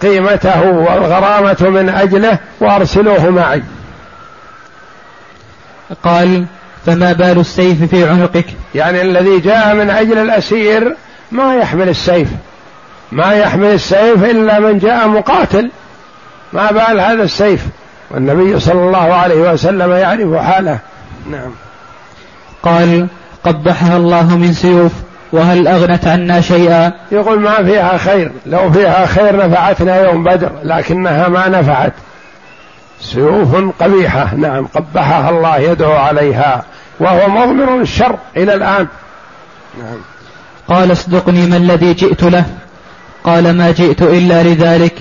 [0.01, 3.63] قيمته والغرامة من أجله وأرسلوه معي.
[6.03, 6.45] قال
[6.85, 10.95] فما بال السيف في عنقك؟ يعني الذي جاء من أجل الأسير
[11.31, 12.27] ما يحمل السيف.
[13.11, 15.71] ما يحمل السيف إلا من جاء مقاتل.
[16.53, 17.65] ما بال هذا السيف.
[18.11, 20.79] والنبي صلى الله عليه وسلم يعرف حاله.
[21.31, 21.51] نعم.
[22.63, 23.07] قال
[23.43, 24.91] قبحها الله من سيوف
[25.31, 28.31] وهل أغنت عنا شيئا؟ يقول ما فيها خير.
[28.45, 31.93] لو فيها خير نفعتنا يوم بدر لكنها ما نفعت.
[33.01, 36.63] سيوف قبيحة نعم قبحها الله يدعو عليها
[36.99, 38.87] وهو مضمر الشر إلى الآن.
[39.79, 39.97] نعم.
[40.67, 42.45] قال اصدقني ما الذي جئت له؟
[43.23, 44.93] قال ما جئت إلا لذلك.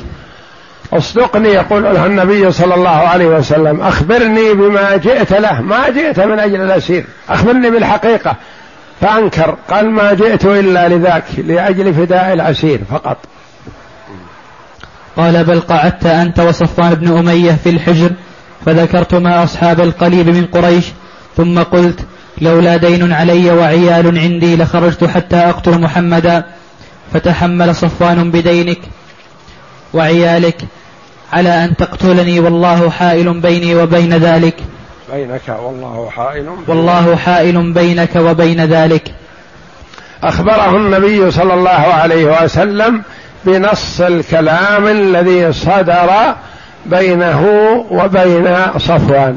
[0.92, 5.60] اصدقني يقول له النبي صلى الله عليه وسلم أخبرني بما جئت له.
[5.60, 8.36] ما جئت من أجل الأسير أخبرني بالحقيقة.
[9.00, 13.16] فأنكر قال ما جئت إلا لذاك لأجل فداء الأسير فقط.
[15.18, 18.10] قال بل قعدت أنت وصفوان بن أمية في الحجر
[18.66, 20.84] فذكرت ما أصحاب القليب من قريش
[21.36, 22.00] ثم قلت
[22.40, 26.44] لولا دين علي وعيال عندي لخرجت حتى أقتل محمدا
[27.12, 28.78] فتحمل صفوان بدينك
[29.94, 30.56] وعيالك
[31.32, 34.56] على أن تقتلني والله حائل بيني وبين ذلك.
[35.12, 36.48] بينك والله حائل.
[36.66, 39.14] والله حائل بينك وبين ذلك.
[40.24, 43.02] أخبره النبي صلى الله عليه وسلم
[43.44, 46.10] بنص الكلام الذي صدر
[46.86, 47.44] بينه
[47.90, 49.36] وبين صفوان.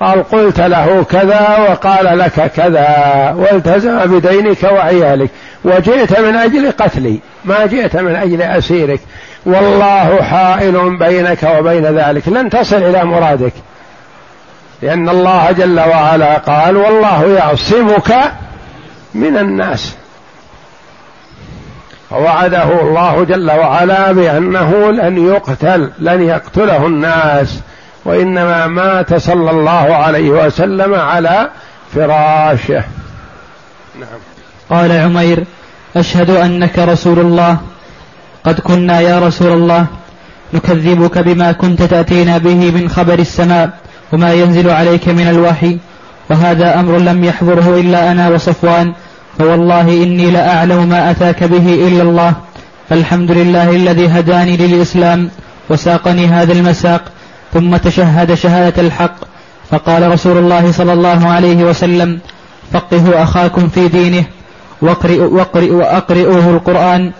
[0.00, 2.88] قال قلت له كذا وقال لك كذا
[3.36, 5.30] والتزم بدينك وعيالك
[5.64, 9.00] وجئت من أجل قتلي ما جئت من أجل أسيرك.
[9.46, 13.52] والله حائل بينك وبين ذلك لن تصل إلى مرادك.
[14.82, 18.14] لأن الله جل وعلا قال والله يعصمك
[19.14, 19.94] من الناس.
[22.10, 27.60] فوعده الله جل وعلا بأنه لن يقتل لن يقتله الناس
[28.04, 31.48] وإنما مات صلى الله عليه وسلم على
[31.94, 32.84] فراشه.
[34.00, 34.18] نعم.
[34.70, 35.44] قال عمير
[35.96, 37.56] أشهد أنك رسول الله.
[38.44, 39.86] قد كنا يا رسول الله.
[40.54, 43.70] نكذبك بما كنت تأتينا به من خبر السماء
[44.12, 45.78] وما ينزل عليك من الوحي
[46.30, 48.92] وهذا أمر لم يحضره إلا أنا وصفوان.
[49.38, 52.32] فوالله إني لأعلم ما أتاك به إلا الله
[52.88, 55.30] فالحمد لله الذي هداني للإسلام
[55.70, 57.02] وساقني هذا المساق
[57.52, 59.16] ثم تشهد شهادة الحق
[59.70, 62.18] فقال رسول الله صلى الله عليه وسلم
[62.72, 64.24] فقهوا أخاكم في دينه
[64.82, 67.12] واقرئوا, واقرئوا وأقرئوه القرآن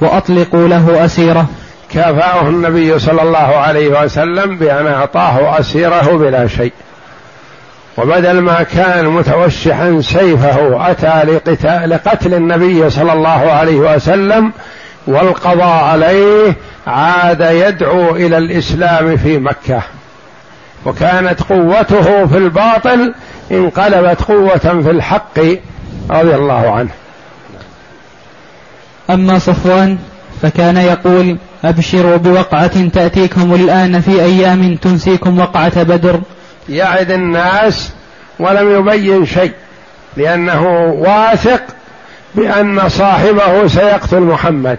[0.00, 1.46] وأطلقوا له أسيره.
[1.92, 6.72] كافأه النبي صلى الله عليه وسلم بأن أعطاه أسيره بلا شيء.
[7.98, 14.52] وبدل ما كان متوشحا سيفه أتى لقتال لقتل النبي صلى الله عليه وسلم
[15.06, 19.82] والقضاء عليه عاد يدعو إلى الإسلام في مكة.
[20.86, 23.14] وكانت قوته في الباطل
[23.50, 25.38] انقلبت قوة في الحق
[26.10, 26.90] رضي الله عنه.
[29.10, 29.98] أما صفوان
[30.42, 36.20] فكان يقول أبشروا بوقعة تأتيكم الآن في أيام تنسيكم وقعة بدر.
[36.68, 37.92] يعد الناس
[38.38, 39.52] ولم يبين شيء
[40.16, 41.62] لأنه واثق
[42.34, 44.78] بأن صاحبه سيقتل محمد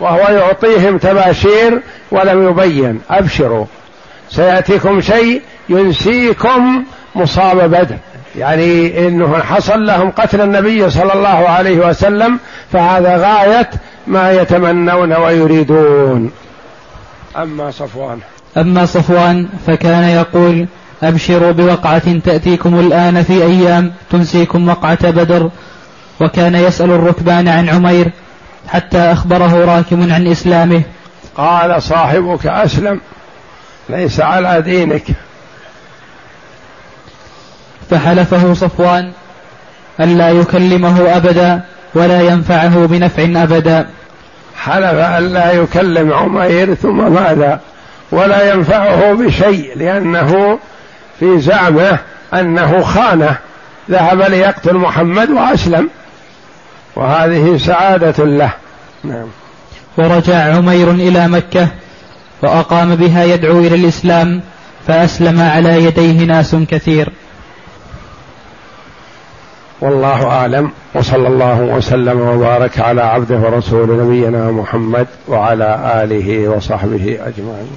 [0.00, 3.00] وهو يعطيهم تباشير ولم يبين.
[3.10, 3.66] أبشروا
[4.30, 6.84] سيأتيكم شيء ينسيكم
[7.14, 7.96] مصاب بدر.
[8.38, 12.38] يعني إنه حصل لهم قتل النبي صلى الله عليه وسلم
[12.72, 13.70] فهذا غاية
[14.06, 16.30] ما يتمنون ويريدون.
[17.36, 18.18] أما صفوان.
[18.56, 20.66] أما صفوان فكان يقول
[21.02, 25.50] أبشروا بوقعة تأتيكم الآن في أيام تنسيكم وقعة بدر
[26.20, 28.10] وكان يسأل الركبان عن عمير
[28.68, 30.82] حتى أخبره راكب عن إسلامه.
[31.36, 33.00] قال صاحبك أسلم
[33.88, 35.04] ليس على دينك.
[37.90, 39.12] فحلفه صفوان
[40.00, 41.60] ألا يكلمه أبدا
[41.94, 43.86] ولا ينفعه بنفع أبدا.
[44.56, 47.60] حلف ألا يكلم عمير ثم ماذا؟
[48.12, 50.58] ولا ينفعه بشيء لأنه
[51.22, 51.98] في زعمه
[52.34, 53.36] أنه خانه
[53.90, 55.88] ذهب ليقتل محمد وأسلم.
[56.96, 58.52] وهذه سعادة له.
[59.04, 59.26] نعم.
[59.98, 61.68] ورجع عمير إلى مكة
[62.42, 64.42] وأقام بها يدعو إلى الإسلام
[64.86, 67.08] فأسلم على يديه ناس كثير.
[69.80, 77.70] والله أعلم وصلى الله وسلم وبارك على عبده ورسول نبينا محمد وعلى آله وصحبه أجمعين.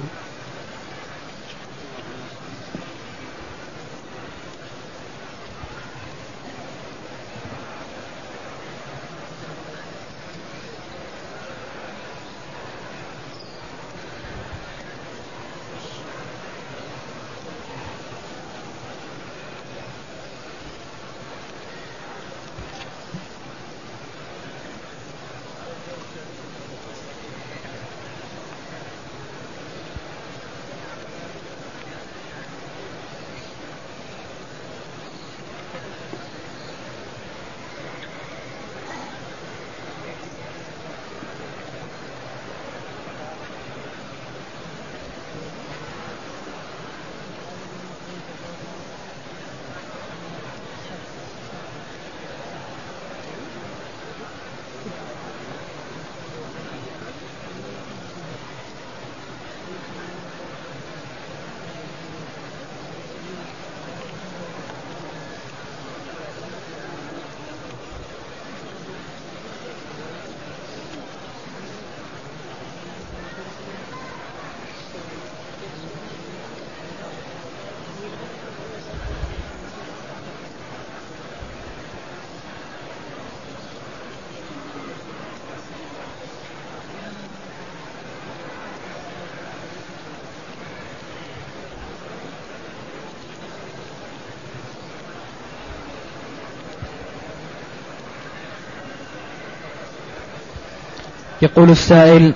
[101.42, 102.32] يقول السائل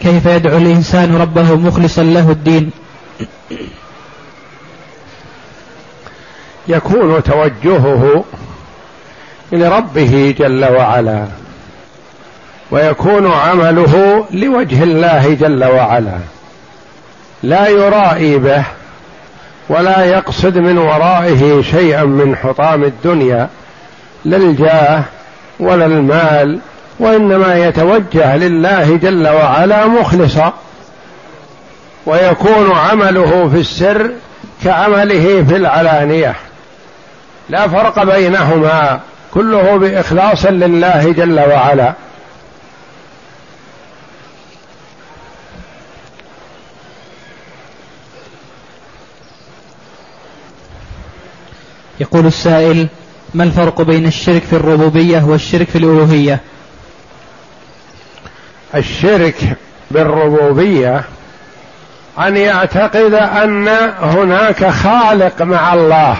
[0.00, 2.70] كيف يدعو الإنسان ربه مخلصا له الدين؟
[6.68, 8.24] يكون توجهه
[9.52, 11.26] لربه جل وعلا
[12.70, 16.18] ويكون عمله لوجه الله جل وعلا.
[17.42, 18.64] لا يرائي به
[19.68, 23.48] ولا يقصد من ورائه شيئا من حطام الدنيا
[24.24, 25.04] لا الجاه
[25.60, 26.58] ولا المال
[26.98, 30.52] وإنما يتوجه لله جل وعلا مخلصا
[32.06, 34.10] ويكون عمله في السر
[34.64, 36.34] كعمله في العلانية.
[37.48, 39.00] لا فرق بينهما
[39.34, 41.94] كله بإخلاص لله جل وعلا.
[52.00, 52.88] يقول السائل
[53.34, 56.40] ما الفرق بين الشرك في الربوبية والشرك في الألوهية؟
[58.74, 59.56] الشرك
[59.90, 61.02] بالربوبية
[62.18, 63.68] أن يعتقد أن
[64.00, 66.16] هناك خالق مع الله.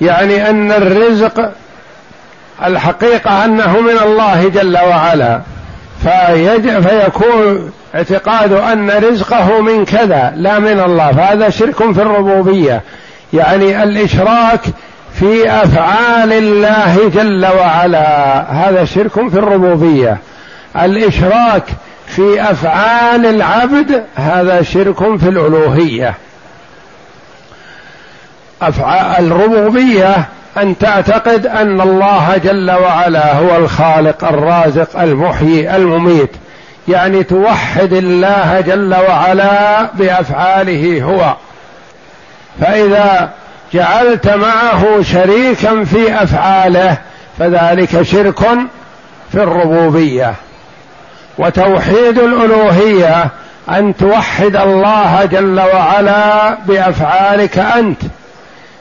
[0.00, 1.50] يعني أن الرزق
[2.64, 5.40] الحقيقة أنه من الله جل وعلا.
[6.82, 11.12] فيكون اعتقاد أن رزقه من كذا لا من الله.
[11.12, 12.82] فهذا شرك في الربوبية.
[13.32, 14.60] يعني الإشراك
[15.14, 18.40] في أفعال الله جل وعلا.
[18.52, 20.18] هذا شرك في الربوبية.
[20.84, 21.64] الإشراك
[22.06, 26.14] في أفعال العبد هذا شرك في الألوهية.
[28.62, 36.30] أفعال الربوبية أن تعتقد أن الله جل وعلا هو الخالق الرازق المحيي المميت.
[36.88, 41.36] يعني توحد الله جل وعلا بأفعاله هو.
[42.60, 43.30] فإذا
[43.74, 46.98] جعلت معه شريكا في أفعاله
[47.38, 48.40] فذلك شرك
[49.32, 50.34] في الربوبية.
[51.38, 53.30] وتوحيد الألوهية
[53.70, 58.02] أن توحد الله جل وعلا بأفعالك أنت.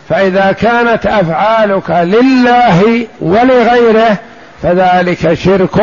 [0.09, 4.17] فإذا كانت أفعالك لله ولغيره
[4.63, 5.75] فذلك شرك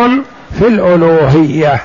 [0.58, 1.80] في الألوهية.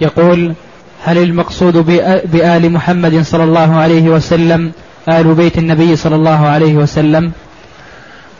[0.00, 0.54] يقول
[1.04, 1.76] هل المقصود
[2.24, 4.72] بآل محمد صلى الله عليه وسلم
[5.08, 7.32] آل بيت النبي صلى الله عليه وسلم؟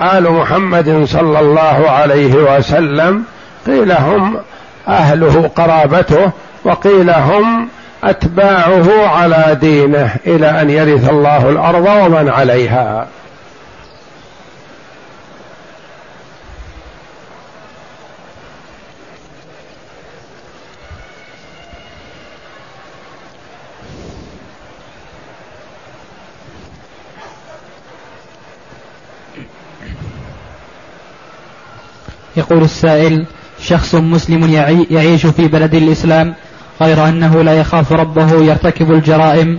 [0.02, 3.24] آل محمد صلى الله عليه وسلم
[3.66, 4.36] قيل هم
[4.88, 6.30] أهله قرابته
[6.64, 7.68] وقيل هم
[8.04, 13.06] أتباعه على دينه إلى أن يرث الله الأرض ومن عليها.
[32.40, 33.26] يقول السائل
[33.62, 34.52] شخص مسلم
[34.90, 36.34] يعيش في بلد الإسلام
[36.82, 39.58] غير أنه لا يخاف ربه يرتكب الجرائم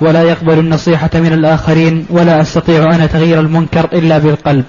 [0.00, 4.64] ولا يقبل النصيحة من الآخرين ولا أستطيع أنا تغيير المنكر إلا بالقلب.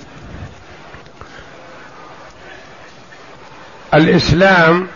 [3.93, 4.87] الإسلام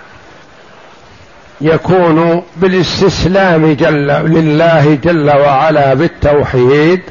[1.61, 7.01] يكون بالاستسلام جل لله جل وعلا بالتوحيد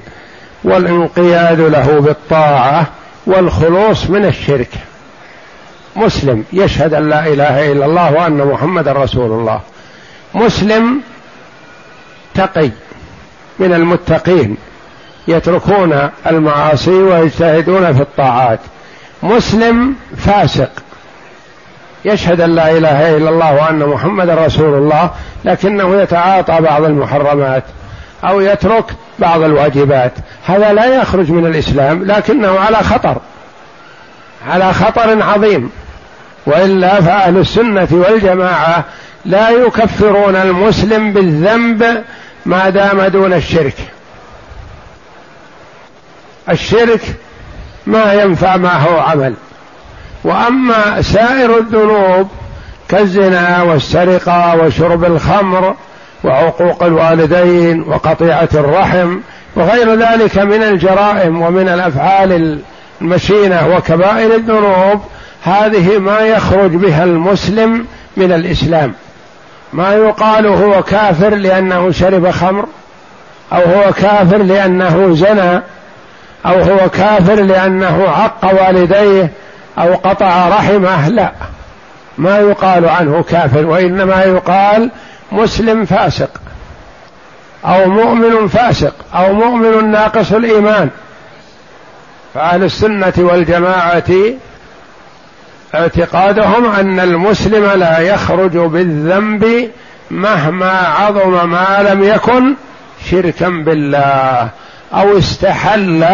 [0.64, 2.86] والانقياد له بالطاعة
[3.26, 4.70] والخلوص من الشرك.
[5.96, 9.60] مسلم يشهد أن لا إله إلا الله وأن محمدا رسول الله.
[10.34, 11.00] مسلم
[12.34, 12.70] تقي
[13.58, 14.56] من المتقين
[15.28, 18.60] يتركون المعاصي ويجتهدون في الطاعات.
[19.22, 20.70] مسلم فاسق
[22.04, 25.10] يشهد أن لا إله إلا الله وأن محمدا رسول الله
[25.44, 27.64] لكنه يتعاطى بعض المحرمات.
[28.28, 28.84] أو يترك
[29.18, 30.12] بعض الواجبات.
[30.46, 33.16] هذا لا يخرج من الإسلام لكنه على خطر.
[34.48, 35.70] على خطر عظيم.
[36.46, 38.84] وإلا فأهل السنة والجماعة
[39.24, 42.04] لا يكفرون المسلم بالذنب
[42.46, 43.76] ما دام دون الشرك.
[46.50, 47.00] الشرك
[47.86, 49.34] ما ينفع ما هو عمل.
[50.24, 52.28] وأما سائر الذنوب
[52.88, 55.74] كالزنا والسرقة وشرب الخمر
[56.24, 59.18] وعقوق الوالدين وقطيعة الرحم
[59.56, 62.60] وغير ذلك من الجرائم ومن الأفعال
[63.00, 65.00] المشينة وكبائر الذنوب
[65.42, 68.94] هذه ما يخرج بها المسلم من الإسلام.
[69.72, 72.66] ما يقال هو كافر لأنه شرب خمر
[73.52, 75.62] أو هو كافر لأنه زنى
[76.46, 79.30] أو هو كافر لأنه عق والديه
[79.78, 81.32] أو قطع رحمه لا.
[82.18, 84.90] ما يقال عنه كافر وإنما يقال
[85.32, 86.30] مسلم فاسق
[87.64, 90.90] أو مؤمن فاسق أو مؤمن ناقص الإيمان
[92.34, 94.10] فأهل السنة والجماعة
[95.74, 99.70] اعتقادهم أن المسلم لا يخرج بالذنب
[100.10, 102.54] مهما عظم ما لم يكن
[103.10, 104.48] شركا بالله
[104.94, 106.06] أو استحل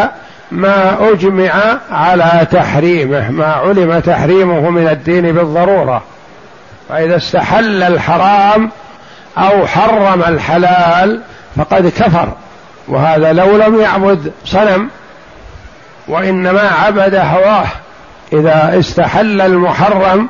[0.51, 6.03] ما أجمع على تحريمه ما علم تحريمه من الدين بالضرورة.
[6.89, 8.71] فإذا استحل الحرام
[9.39, 11.21] أو حرم الحلال
[11.57, 12.33] فقد كفر.
[12.89, 14.89] وهذا لو لم يعبد صنم
[16.09, 17.67] وإنما عبد هواه.
[18.33, 20.29] إذا استحل المحرم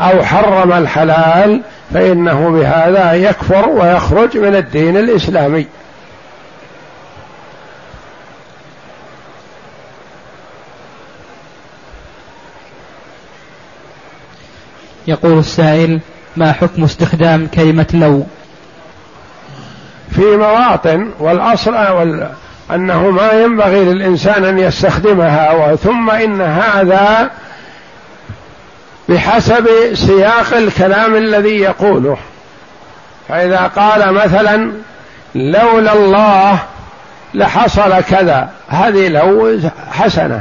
[0.00, 1.62] أو حرم الحلال
[1.94, 5.66] فإنه بهذا يكفر ويخرج من الدين الإسلامي.
[15.06, 16.00] يقول السائل
[16.36, 18.26] ما حكم استخدام كلمة لو؟
[20.10, 21.74] في مواطن والأصل
[22.70, 27.30] أنه ما ينبغي للإنسان أن يستخدمها ثم إن هذا
[29.08, 32.16] بحسب سياق الكلام الذي يقوله.
[33.28, 34.72] فإذا قال مثلا
[35.34, 36.58] لولا الله
[37.34, 38.50] لحصل كذا.
[38.68, 39.58] هذه لو
[39.90, 40.40] حسنة.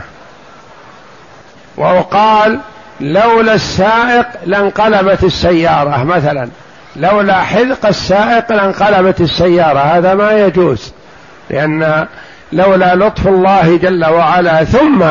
[1.78, 2.60] وقال
[3.02, 6.50] لولا السائق لانقلبت السيارة مثلا.
[6.96, 10.94] لولا حذق السائق لانقلبت السيارة هذا ما يجوز.
[11.50, 12.08] لأن
[12.54, 15.04] لولا لطف الله جل وعلا ثم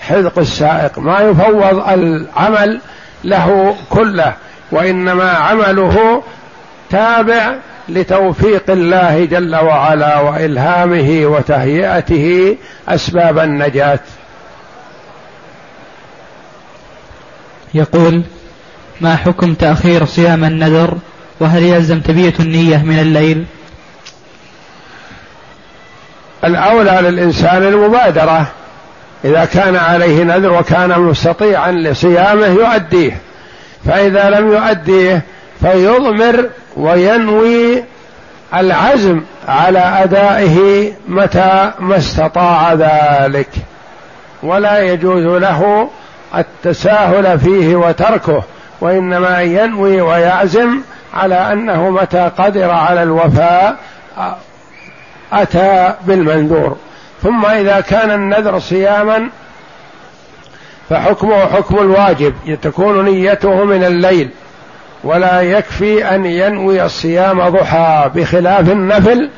[0.00, 2.80] حذق السائق ما يفوض العمل
[3.24, 4.32] له كله
[4.72, 6.22] وإنما عمله
[6.90, 7.54] تابع
[7.88, 12.56] لتوفيق الله جل وعلا وإلهامه وتهيئته
[12.88, 13.98] أسباب النجاة.
[17.74, 18.22] يقول
[19.00, 20.94] ما حكم تأخير صيام النذر
[21.40, 23.44] وهل يلزم تبية النية من الليل?
[26.44, 28.46] الأولى للإنسان المبادرة.
[29.24, 33.20] إذا كان عليه نذر وكان مستطيعا لصيامه يؤديه.
[33.86, 35.22] فإذا لم يؤديه
[35.60, 37.84] فيضمر وينوي
[38.54, 43.48] العزم على أدائه متى ما استطاع ذلك.
[44.42, 45.90] ولا يجوز له
[46.36, 48.42] التساهل فيه وتركه
[48.80, 50.80] وإنما ينوي ويعزم
[51.14, 53.76] على أنه متى قدر على الوفاء
[55.32, 56.76] أتى بالمنذور.
[57.22, 59.28] ثم إذا كان النذر صياما
[60.90, 64.30] فحكمه حكم الواجب تكون نيته من الليل.
[65.04, 69.30] ولا يكفي أن ينوي الصيام ضحى بخلاف النفل.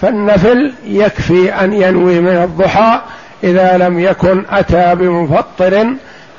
[0.00, 3.00] فالنفل يكفي أن ينوي من الضحى
[3.44, 5.86] إذا لم يكن أتى بمفطر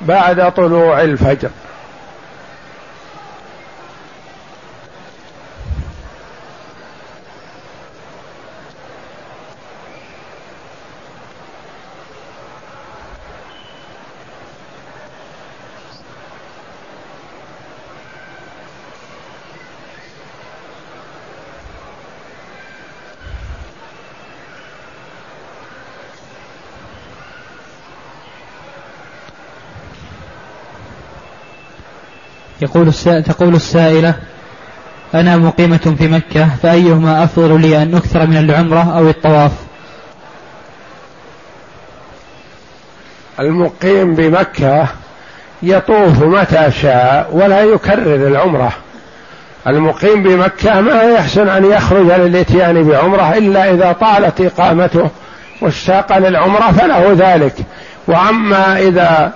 [0.08, 1.50] بعد طلوع الفجر.
[32.64, 32.94] يقول
[33.26, 34.14] تقول السائلة
[35.14, 39.52] أنا مقيمة في مكة فأيهما أفضل لي أن أكثر من العمرة أو الطواف؟
[43.40, 44.88] المقيم بمكة
[45.64, 48.72] يطوف متى شاء ولا يكرر العمرة.
[49.68, 55.10] المقيم بمكة ما يحسن أن يخرج للإتيان بعمرة إلا إذا طالت إقامته
[55.62, 57.56] واشتاق للعمرة فله ذلك.
[58.08, 59.32] وأما إذا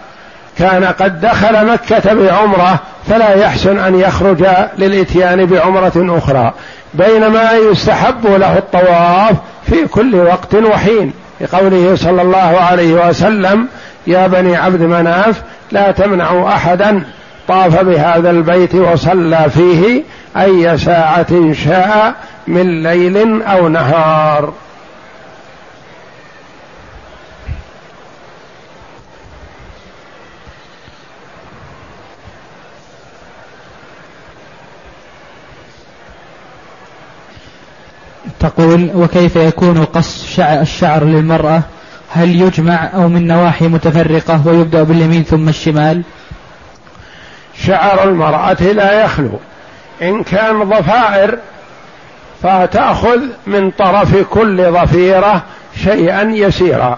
[0.58, 2.80] كان قد دخل مكة بعمرة
[3.10, 4.46] فلا يحسن أن يخرج
[4.78, 6.54] للإتيان بعمرة أخرى
[6.94, 9.36] بينما يستحب له الطواف
[9.70, 11.14] في كل وقت وحين.
[11.42, 13.68] لقوله صلى الله عليه وسلم
[14.08, 15.42] يا بني عبد مناف
[15.72, 17.04] لا تمنعوا أحدا
[17.48, 20.04] طاف بهذا البيت وصلى فيه
[20.38, 22.14] أي ساعة شاء
[22.48, 24.54] من ليل أو نهار.
[38.40, 41.62] تقول وكيف يكون قص الشعر للمرأة؟
[42.12, 46.04] هل يجمع أو من نواحي متفرقة ويبدأ باليمين ثم الشمال؟
[47.66, 49.40] شعر المرأة لا يخلو.
[50.02, 51.38] إن كان ضفائر
[52.44, 55.44] فتأخذ من طرف كل ضفيرة
[55.84, 56.98] شيئا يسيرا.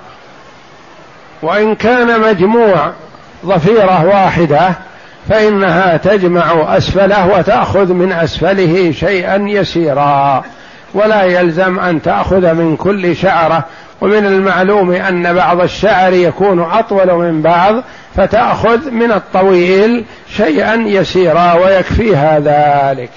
[1.41, 2.91] وإن كان مجموع
[3.45, 4.71] ضفيرة واحدة
[5.29, 10.43] فإنها تجمع أسفله وتأخذ من أسفله شيئا يسيرا.
[10.93, 13.65] ولا يلزم أن تأخذ من كل شعرة.
[14.01, 17.83] ومن المعلوم أن بعض الشعر يكون أطول من بعض
[18.15, 20.05] فتأخذ من الطويل
[20.37, 23.09] شيئا يسيرا ويكفيها ذلك.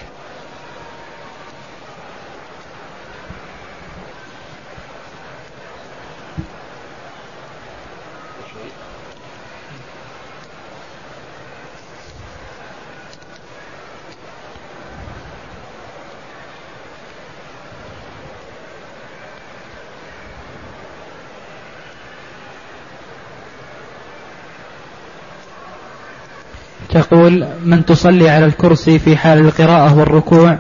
[26.93, 30.59] تقول من تصلي على الكرسي في حال القراءة والركوع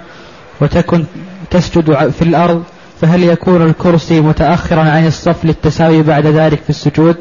[0.60, 1.04] وتكن
[1.50, 2.64] تسجد في الأرض
[3.00, 7.16] فهل يكون الكرسي متأخرا عن الصف للتساوي بعد ذلك في السجود؟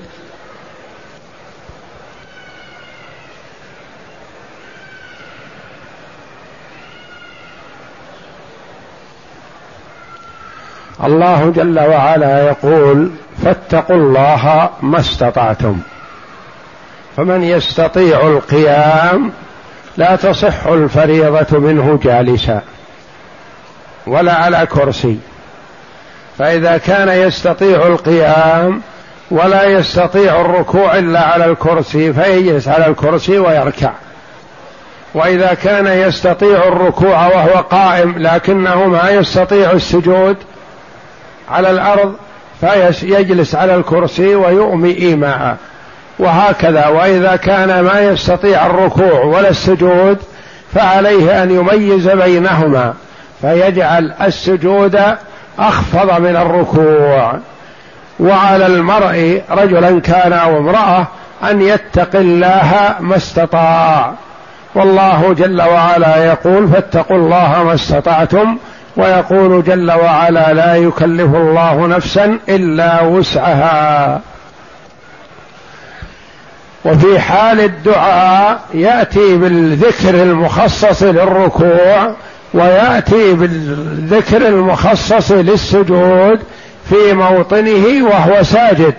[11.04, 13.12] الله جل وعلا يقول
[13.44, 15.80] فاتقوا الله ما استطعتم.
[17.18, 19.32] فمن يستطيع القيام
[19.98, 22.62] لا تصح الفريضة منه جالسا
[24.08, 25.18] ولا على كرسي.
[26.38, 28.82] فإذا كان يستطيع القيام
[29.32, 33.92] ولا يستطيع الركوع إلا على الكرسي فيجلس على الكرسي ويركع.
[35.14, 40.38] وإذا كان يستطيع الركوع وهو قائم لكنه ما يستطيع السجود
[41.50, 42.16] على الأرض
[42.62, 45.58] فيجلس على الكرسي ويؤمي إيماء
[46.22, 50.18] وهكذا وإذا كان ما يستطيع الركوع ولا السجود
[50.74, 52.94] فعليه أن يميز بينهما
[53.42, 55.02] فيجعل السجود
[55.60, 57.34] أخفض من الركوع.
[58.20, 61.08] وعلى المرء رجلا كان أو امرأة
[61.44, 64.14] أن يتقي الله ما استطاع.
[64.76, 68.58] والله جل وعلا يقول فاتقوا الله ما استطعتم
[68.98, 74.22] ويقول جل وعلا لا يكلف الله نفسا إلا وسعها.
[76.86, 82.16] وفي حال الدعاء يأتي بالذكر المخصص للركوع
[82.54, 86.40] ويأتي بالذكر المخصص للسجود
[86.90, 88.94] في موطنه وهو ساجد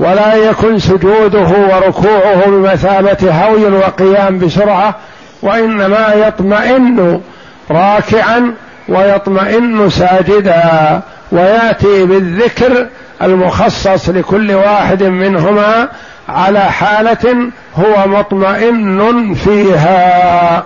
[0.00, 4.94] ولا يكن سجوده وركوعه بمثابة هوي وقيام بسرعة
[5.42, 7.20] وإنما يطمئن
[7.70, 8.54] راكعا
[8.88, 11.00] ويطمئن ساجدا
[11.32, 12.86] ويأتي بالذكر
[13.22, 15.88] المخصص لكل واحد منهما
[16.30, 20.64] على حالة هو مطمئن فيها.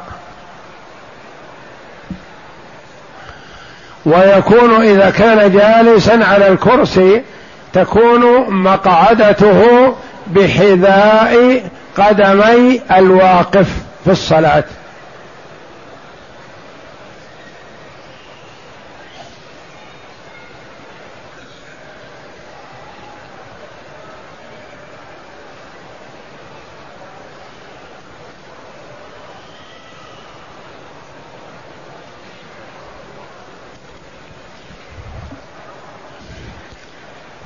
[4.07, 7.23] ويكون إذا كان جالسا على الكرسي
[7.73, 9.95] تكون مقعدته
[10.27, 11.63] بحذاء
[11.99, 13.69] قدمي الواقف
[14.05, 14.65] في الصلاة.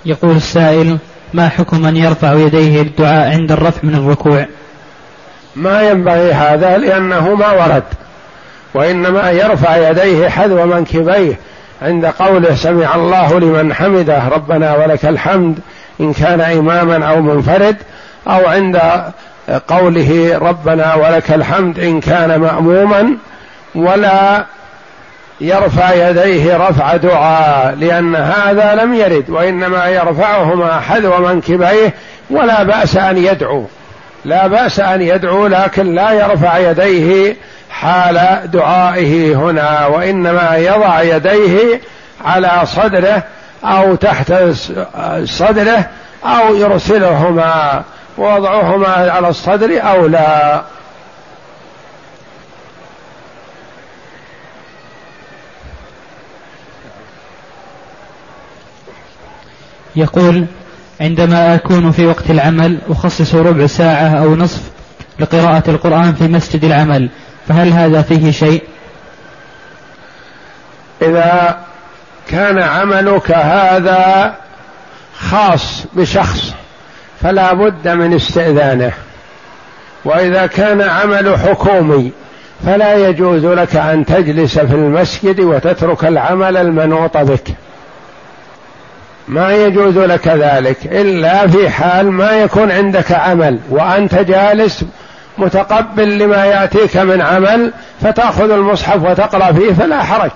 [0.08, 0.98] يقول السائل
[1.34, 4.46] ما حكم من يرفع يديه للدعاء عند الرفع من الركوع؟
[5.56, 7.84] ما ينبغي هذا لأنه ما ورد
[8.74, 11.38] وإنما يرفع يديه حذو منكبيه
[11.82, 15.58] عند قوله سمع الله لمن حمده ربنا ولك الحمد
[16.00, 17.76] إن كان إماما أو منفرد
[18.28, 18.80] أو عند
[19.68, 23.16] قوله ربنا ولك الحمد إن كان مأموما
[23.74, 24.46] ولا
[25.40, 31.94] يرفع يديه رفع دعاء لأن هذا لم يرد وإنما يرفعهما حذو منكبيه
[32.30, 33.64] ولا بأس أن يدعو.
[34.24, 37.36] لا بأس أن يدعو لكن لا يرفع يديه
[37.70, 41.80] حال دعائه هنا وإنما يضع يديه
[42.24, 43.22] على صدره
[43.64, 44.32] أو تحت
[45.24, 45.86] صدره
[46.24, 47.82] أو يرسلهما
[48.18, 50.62] ووضعهما على الصدر أو لا.
[59.96, 60.46] يقول
[61.00, 64.60] عندما أكون في وقت العمل أخصص ربع ساعة أو نصف
[65.18, 67.10] لقراءة القرآن في مسجد العمل
[67.48, 68.62] فهل هذا فيه شيء؟
[71.02, 71.58] إذا
[72.28, 74.34] كان عملك هذا
[75.18, 76.52] خاص بشخص
[77.20, 78.92] فلا بد من استئذانه
[80.04, 82.12] وإذا كان عمل حكومي
[82.66, 87.48] فلا يجوز لك أن تجلس في المسجد وتترك العمل المنوط بك
[89.28, 94.84] ما يجوز لك ذلك إلا في حال ما يكون عندك عمل وأنت جالس
[95.38, 100.30] متقبل لما يأتيك من عمل فتأخذ المصحف وتقرأ فيه فلا حرج.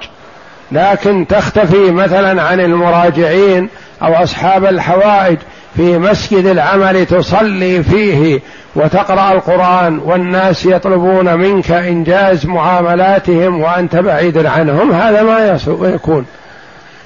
[0.73, 3.69] لكن تختفي مثلا عن المراجعين
[4.03, 5.39] أو أصحاب الحوائج
[5.77, 8.41] في مسجد العمل تصلي فيه
[8.77, 16.27] وتقرأ القرآن والناس يطلبون منك إنجاز معاملاتهم وأنت بعيد عنهم هذا ما يكون.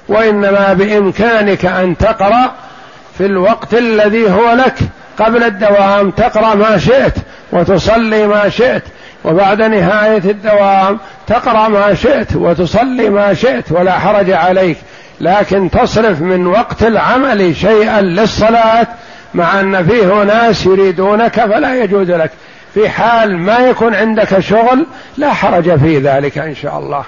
[0.09, 2.53] وإنما بإمكانك أن تقرأ
[3.19, 4.75] في الوقت الذي هو لك
[5.19, 6.11] قبل الدوام.
[6.11, 7.15] تقرأ ما شئت
[7.53, 8.83] وتصلي ما شئت
[9.25, 14.77] وبعد نهاية الدوام تقرأ ما شئت وتصلي ما شئت ولا حرج عليك.
[15.21, 18.87] لكن تصرف من وقت العمل شيئا للصلاة
[19.35, 22.31] مع أن فيه ناس يريدونك فلا يجوز لك.
[22.75, 24.87] في حال ما يكون عندك شغل
[25.17, 27.05] لا حرج في ذلك إن شاء الله.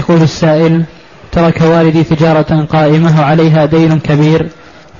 [0.00, 0.84] يقول السائل
[1.32, 4.48] ترك والدي تجارة قائمة وعليها دين كبير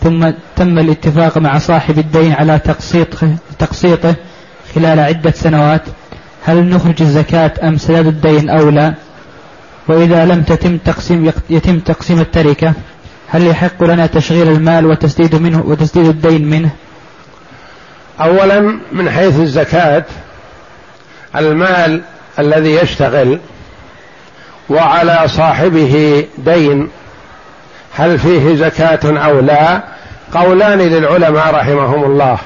[0.02, 3.08] ثم تم الاتفاق مع صاحب الدين على تقسيط
[3.58, 4.14] تقسيطه
[4.74, 5.82] خلال عدة سنوات.
[6.44, 8.94] هل نخرج الزكاة أم سداد الدين أو لا؟
[9.88, 12.72] وإذا لم تتم تقسيم يتم تقسيم التركة
[13.28, 16.70] هل يحق لنا تشغيل المال وتسديد منه وتسديد الدين منه؟
[18.20, 20.04] أولا من حيث الزكاة
[21.36, 22.02] المال
[22.38, 23.38] الذي يشتغل
[24.70, 26.88] وعلى صاحبه دين.
[27.94, 29.82] هل فيه زكاة أو لا؟
[30.34, 32.38] قولان للعلماء رحمهم الله.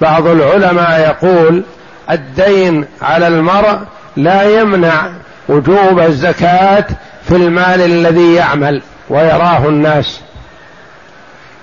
[0.00, 1.62] بعض العلماء يقول
[2.10, 3.78] الدين على المرء
[4.16, 5.10] لا يمنع
[5.48, 6.84] وجوب الزكاة
[7.28, 10.20] في المال الذي يعمل ويراه الناس.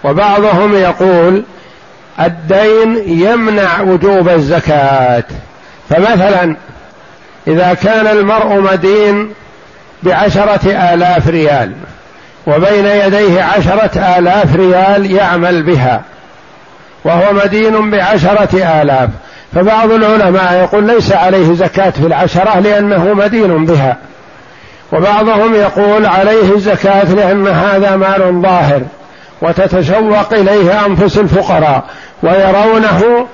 [0.04, 1.44] وبعضهم يقول
[2.20, 5.24] الدين يمنع وجوب الزكاة.
[5.90, 6.56] فمثلا
[7.48, 9.34] إذا كان المرء مدين
[10.04, 11.72] بعشرة آلاف ريال
[12.48, 16.02] وبين يديه عشرة آلاف ريال يعمل بها
[17.04, 19.10] وهو مدين بعشرة آلاف.
[19.56, 23.98] فبعض العلماء يقول ليس عليه زكاة في العشرة لأنه مدين بها
[24.94, 28.82] وبعضهم يقول عليه الزكاة لأن هذا مال ظاهر
[29.42, 31.84] وتتشوق إليه أنفس الفقراء
[32.24, 33.28] ويرونه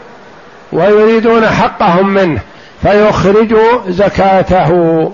[0.72, 2.40] ويريدون حقهم منه
[2.82, 5.12] فيخرجوا زكاته.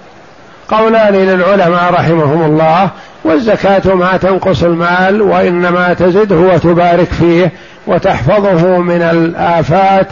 [0.70, 2.90] قولان للعلماء رحمهم الله
[3.24, 7.52] والزكاة ما تنقص المال وإنما تزده وتبارك فيه
[7.88, 10.08] وتحفظه من الآفات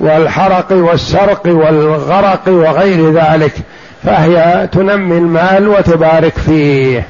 [0.00, 3.52] والحرق والسرق والغرق وغير ذلك
[4.04, 7.06] فهي تنمي المال وتبارك فيه.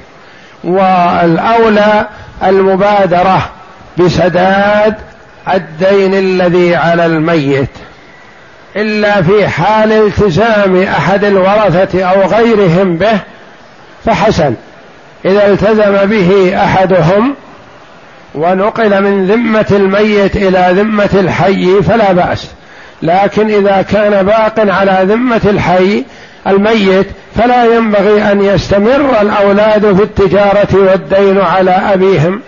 [0.65, 2.07] والأولى
[2.45, 3.49] المبادرة
[3.99, 4.95] بسداد
[5.55, 7.71] الدين الذي على الميت.
[8.77, 13.19] إلا في حال التزام أحد الورثة أو غيرهم به
[14.05, 14.55] فحسن.
[15.25, 17.35] إذا التزم به أحدهم
[18.35, 22.51] ونقل من ذمة الميت إلى ذمة الحي فلا بأس.
[23.03, 26.05] لكن إذا كان باق على ذمة الحي
[26.47, 27.07] الميت
[27.37, 32.41] فلا ينبغي أن يستمر الأولاد في التجارة والدين على أبيهم.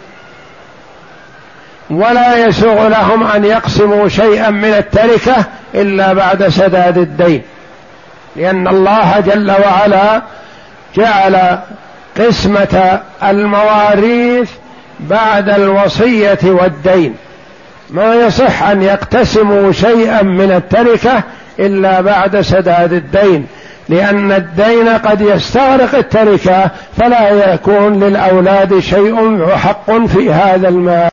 [1.92, 7.42] ولا يسوغ لهم أن يقسموا شيئا من التركة إلا بعد سداد الدين.
[8.36, 10.22] لأن الله جل وعلا
[10.96, 11.58] جعل
[12.18, 14.50] قسمة المواريث
[15.00, 17.14] بعد الوصية والدين.
[17.90, 21.22] ما يصح أن يقتسموا شيئا من التركة
[21.58, 23.46] إلا بعد سداد الدين.
[23.88, 31.10] لأن الدين قد يستغرق التركة فلا يكون للأولاد شيء حق في هذا المال.